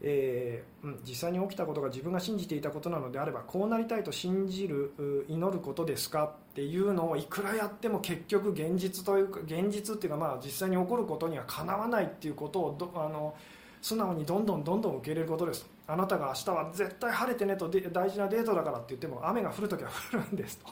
[0.00, 4.92] えー、うん、実際に起きたことが自分が信じていたことなのであればこうなりたいと信じる
[5.28, 13.34] 祈ることですかっていうのをいくらやっても結局現実というか現実っていうかまあ実際に起こることにはかなわないっていうことをどあの
[13.80, 15.66] 素直にどんどんどんどん受け入れることです。
[15.86, 20.66] あなたが明日は絶対晴れてねと大事なデートだからって言っても雨が降るときは降るんですと。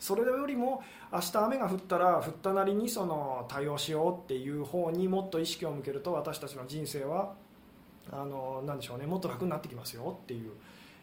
[0.00, 0.82] それよりも
[1.12, 7.32] 明日雨が降ったら降ったなりにその対応しようっていう方にもっと意識を向けると私たちの人生は
[8.12, 10.50] あのなんでしょうねもっと楽になってきますよっていう、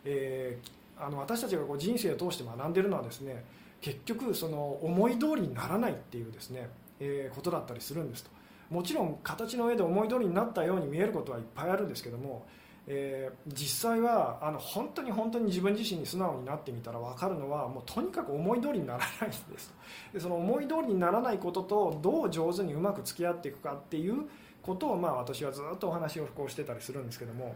[0.05, 3.43] えー、あの私たちがこう人生を通して学んでるのはですね
[3.81, 8.29] 結局その思い通りにならないっていうですね、えー、ことだったりするんですと。
[8.69, 12.45] もちろん形の上で思い通りになったように見えることはいっぱいあるんですけども、
[12.87, 19.73] えー、実際はあの本当に本当に自分自身に素直になってみたら分かるのはもうとにかく思い通りにならないんです
[20.13, 24.29] でその思い通りにならないこととどう上手にうまく付き合っていくかっていう
[24.61, 27.55] ことをまあ私はずっとお話をこうしてたりするんですけども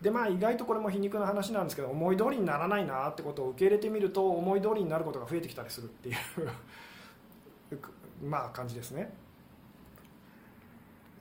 [0.00, 6.16] でまあ意外とこれも皮肉な話なんですけど思い通りにならないなってことを受け入れてみると思い通りになることが増えてきたりするっていう
[8.26, 9.12] まあ感じですね。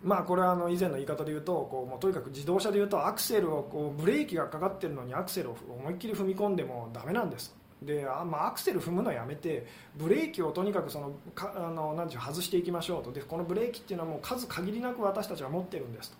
[0.03, 7.55] まあこれはあの以前の言い方で言うとこうもうとにかく自動車で言うとアクセルをこうブレーキがかかってるのにアクセルを思いっきり踏み込んでもダメなんです
[7.85, 16.17] であ、まあ、アクセル踏むのやめてブレーキをとにかくそのかあの何でしょう外していきましょうとでこのブレーキっていうのはもう数限りなく私たちは持ってるんですと。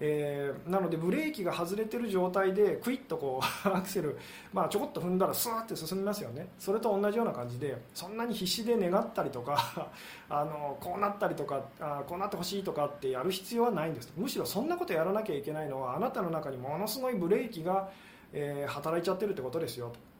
[0.00, 4.18] えー、なのでブレーキが外れてる状態でクイッとこう アクセル、
[4.52, 9.90] まあ、ちょこっと踏んだらスーッて進みますよねそれと同じような感じでそんなに必死で願ったりとか
[10.28, 17.88] あのこうなったりとかあこうなってほしいとかってやる必要はないんですむしろそんなことやらなきゃいけないのはあなたの中にものすごいブレーキが、
[18.32, 20.13] え、働いちゃってるってことですよと。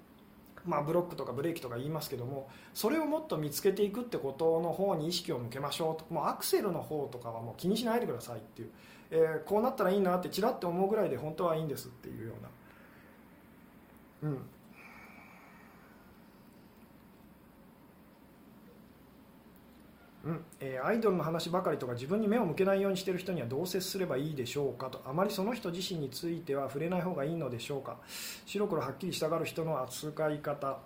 [0.65, 6.13] まあ、ブロックとかブレーキとか言いますけどもそれをもっと見つけていくってことの方に意識を向けましょうと。
[6.13, 8.71] もうアクセルの方とかはもう気にしないでくださいっていう、
[9.11, 12.35] えー、こうなったらいいなってちらって思うぐらいで本当はいいんですっていうよ
[14.23, 14.39] うな、うん、
[20.25, 25.03] うんえー、アイドルの話ばかりとか自分に目を向けないようにしている人にはどう接すればいいでしょうかと。
[25.05, 27.99] あまりその人自身については触れない方がいいのでしょうか。
[28.47, 30.79] 白黒はっきりしたがる人の扱い方。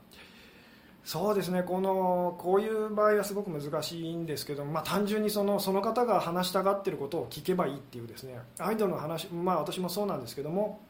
[1.04, 1.62] そうですね。
[1.62, 8.40] このこういう場合はすごく難しいんですけど、まあ、単純にそのその方が話したがっていることを聞けばいいっていうですね。
[8.58, 10.80] アイドルの話、まあ、私もそうなんですけども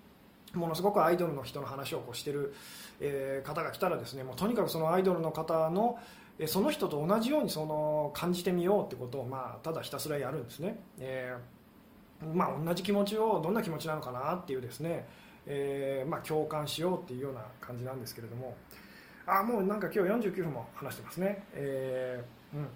[0.55, 2.55] ものすごくアイドルの人の話をこうしてる、
[3.01, 5.99] えー、方が来たらですねもうとにかくそのアイドルの方の
[6.39, 15.09] えその人と同じようにその感じてみようってことを、まあ、ただひたすらやるんですね、えー、まあ、同じ気持ちをどんな気持ちなのかなっていうですね、
[15.47, 18.57] えー、まあ、共感しようっていうような感じなんですけれども。
[19.31, 22.69] あもうなんか今日49分も話してますね、えー、うん。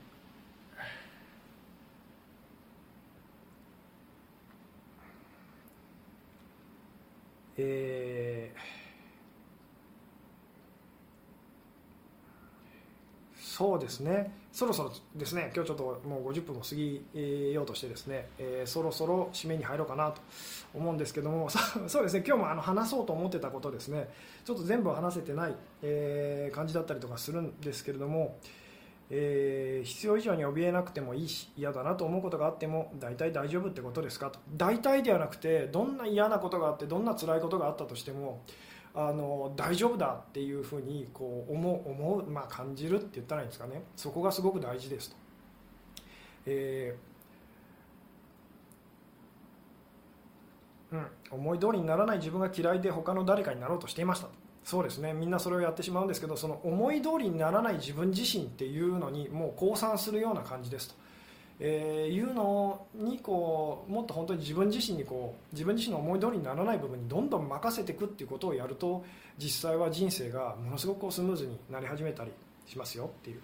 [7.56, 8.81] えー、
[13.62, 14.32] そうですね。
[14.50, 15.52] そろそろですね。
[15.54, 20.20] 今日ちょっともう50分も過ぎようとしてですね、えー、そろそろ締めに入ろうかなと
[20.74, 21.48] 思うんですけども。
[21.86, 22.24] そうですね。
[22.26, 24.08] 今日もあの話そうと思ってたことですね。
[24.44, 28.36] ちょっと全部話せてない、えー、感じだったりとかするんですけれども、
[29.10, 34.40] えー、必要以上に怯えなくてもいいし嫌だなと思うことがあっても大体大丈夫ってことですかと。
[34.56, 38.42] 大体ではなくてどんな嫌なことがあってどんな辛いことがあったとしても
[38.95, 43.82] あの大丈夫だっていうふうにこう思う思う、まあ、感じるって言ったらいいんですかね。
[43.97, 45.16] そこがすごく大事ですと。
[46.47, 47.12] えー
[50.93, 54.28] うん、思い通りにならない自分が嫌いで他の誰かになろうとしていました。
[54.62, 55.14] そうですね。
[55.14, 61.01] みんなそれをやってしまうんですけどその思い通りにならない自分自身っていうのにもう降参するような感じですと。
[61.64, 69.04] えー、いうのにこうもっと本当に自分自身にこう自分自身の思い通りにならない部分にどんどん任せていくっていうことをやると
[69.38, 72.32] 実際は人生がものすごくスムーズになり始めたり
[72.66, 73.40] しますよっていう。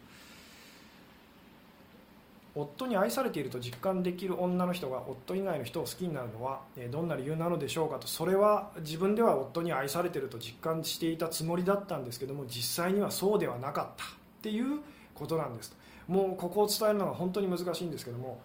[2.56, 14.06] 夫に愛されていると実感できる女の人が夫以外の人を好きになるのはどんな理由なのでしょうかとそれは自分では夫に愛されていると実感していたつもりだったんですけども実際にはそうではなかったっ
[14.42, 14.80] ていう
[15.14, 15.70] ことなんです。
[15.70, 15.76] と
[16.08, 18.40] もうここを伝えるのが本当に難しいんですけども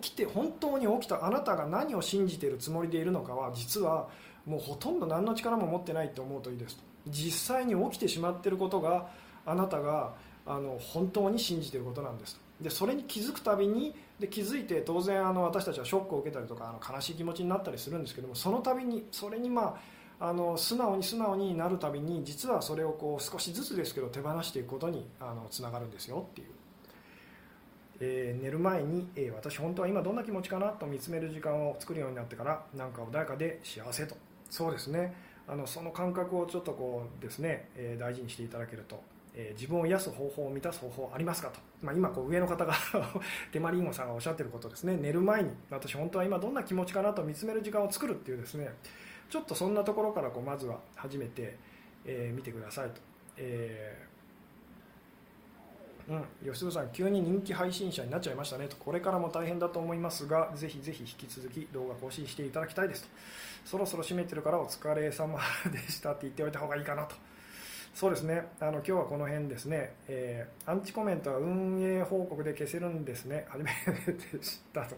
[0.00, 4.08] 起きて本当に起きたあなたが何を信じているつもりでいるのかは実は
[4.46, 6.82] もうほとんど何の力も持ってないと思うといいですと。
[7.08, 9.08] 実際に起きてしまっていることが
[9.46, 10.14] あなたが
[10.46, 19.78] あの本当に信じていることなんですでそれに気づくたびにで気づいて当然あの私たちはショックを受けたりとかあの悲しい気持ちになったりするんですけどもその度にそれにま
[20.18, 26.59] ああの素直に素直になるたびに実はそれをこう少しずつですけど手放していくことにあのつながるんですよっていう。
[28.00, 34.16] えー、寝る前に、えー、私本当は今どんな気持ちかなと見つめる時間を作るようになってからなんか穏やかで幸せと。
[34.48, 35.14] そうですね。
[35.46, 39.02] あのその感覚をちょっとこうですね、えー、大事にしていただけると、
[39.34, 42.74] え自分を癒す方法を満たす方法ありますかと、まあ、今こう上の方が
[43.52, 44.96] テマリンゴさんがおっしゃってることですね。
[44.96, 48.68] 寝る前に私本当は今どんな気持ちかなと見つめる時間を作るっていうですね
[49.28, 51.56] ちょっとそんなところからこうまずは始めて、
[52.04, 53.00] え見てくださいと、
[53.36, 54.09] え
[56.10, 63.08] うん、吉野さん、急に人気配信者になっちゃいましたねと、これからも大変だと思いますが、ぜひぜひ引き続き動画更新していただきたいですと、
[63.64, 65.38] そろそろ締めてるからお疲れ様
[65.70, 67.14] でしたって言っておいた方がいいかなと、
[67.94, 74.96] そうですね、あの今日はこの辺ですね、えー、アンチコメントは運営報告で消せるんですね、初めて知ったと。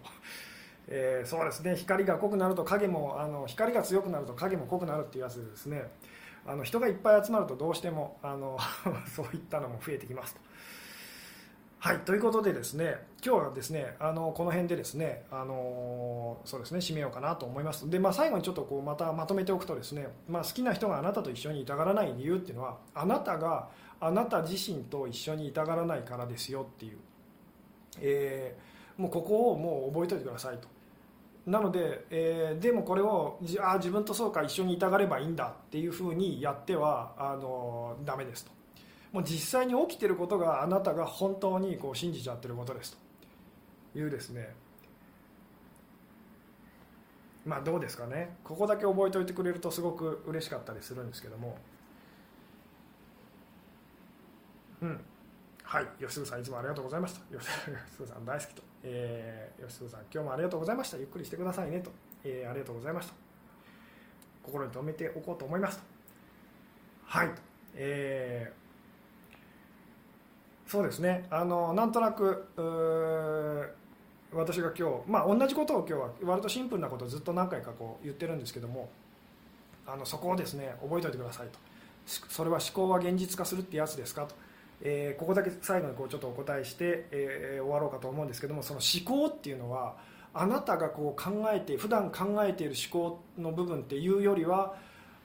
[0.89, 1.77] えー、そうですね。
[1.77, 5.85] 光が濃くなると影もあの光が強くなると影も濃くなるっていうやつですね。
[6.45, 8.59] あの人がいっぱい集まるとどうしてもあの
[9.15, 10.41] そういったのも増えてきますと。
[11.85, 12.95] はいということでですね
[13.27, 17.91] 今日はですねあのこの辺でですねあのそうですね締めようかなと思います。
[17.91, 23.69] で、まあ、最後にちょっとこうまたまとめておくとですね、まあ、好きな人があなたと一緒にいたがらない理由っていうのはあなたが
[23.99, 26.99] あなた自身と一緒にいたがらないからですよっていう、
[28.01, 30.69] えー、もうここをもう覚えておいてくださいと。
[31.51, 38.62] なので、えー、でもこれをあ自分とそうか一緒にいたがればいいんだっていうふうにやってはあのダメですと。
[39.13, 43.99] もう実際に起きてることがあなたが本当にこう信じちゃってることですと。
[43.99, 44.55] いうですね。
[47.45, 48.37] まあどうですかね。
[48.43, 51.59] ここだけ覚えておいてくれるとすごく嬉しかったりするんですけども。
[54.81, 55.01] うん。
[55.63, 55.87] はい。
[56.01, 57.21] 吉純さんいつもありがとうございました。
[57.37, 57.47] 吉
[57.99, 60.97] 純さん大好きと、えー、吉純さん今日もありがとうございました。
[60.97, 61.91] ゆっくりしてくださいねと、
[62.25, 63.15] えー、ありがとうございました。
[64.43, 65.85] 心に留めておこうと思いますと。
[67.05, 67.31] はい。
[67.75, 68.62] えー
[70.73, 71.27] そうですね。
[71.29, 72.49] あのなんとなく
[74.33, 78.89] 私が今日、まあ、同じことを今日は割とシンプルなことをずっと何回かこう言ってるんですけども
[79.87, 81.59] あのそこをですね覚えておいてくださいと。
[82.07, 84.35] それは思考は現実化するってやつですかと、
[84.81, 89.97] えー、ここだけ最後にこうちょっとお答えして、えー、終わろうかと思うんですけどもその思考っていうのは
[90.33, 94.75] あなたがこう考えて普段考えている思考の部分っていうよりは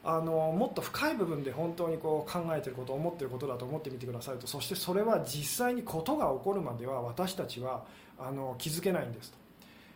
[0.10, 4.48] あのもっと深い部分で本当にこう考えていること思っていることだと思ってみてくださいと。
[4.48, 7.84] そしてそれは実際にことが起こるまでは私たちは
[8.18, 9.38] あの気づけないんですと、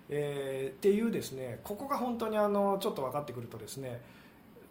[0.10, 4.02] えー、っていうですねここが本当にあのちょっと分かってくるとですね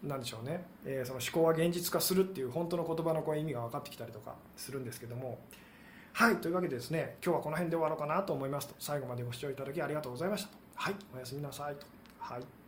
[0.03, 5.39] なでしょうね、えー、その思考は現実化するっていう本当の言葉のこう意味が分かってきたりとかするんですけども。
[6.13, 8.75] はいというわけでですね今日はこの辺で終わろうかなと思いますと。
[8.77, 10.57] 最後までご視聴いただきありがとうございましたと。
[10.75, 11.87] はいおやすみなさいと。
[12.19, 12.60] はい。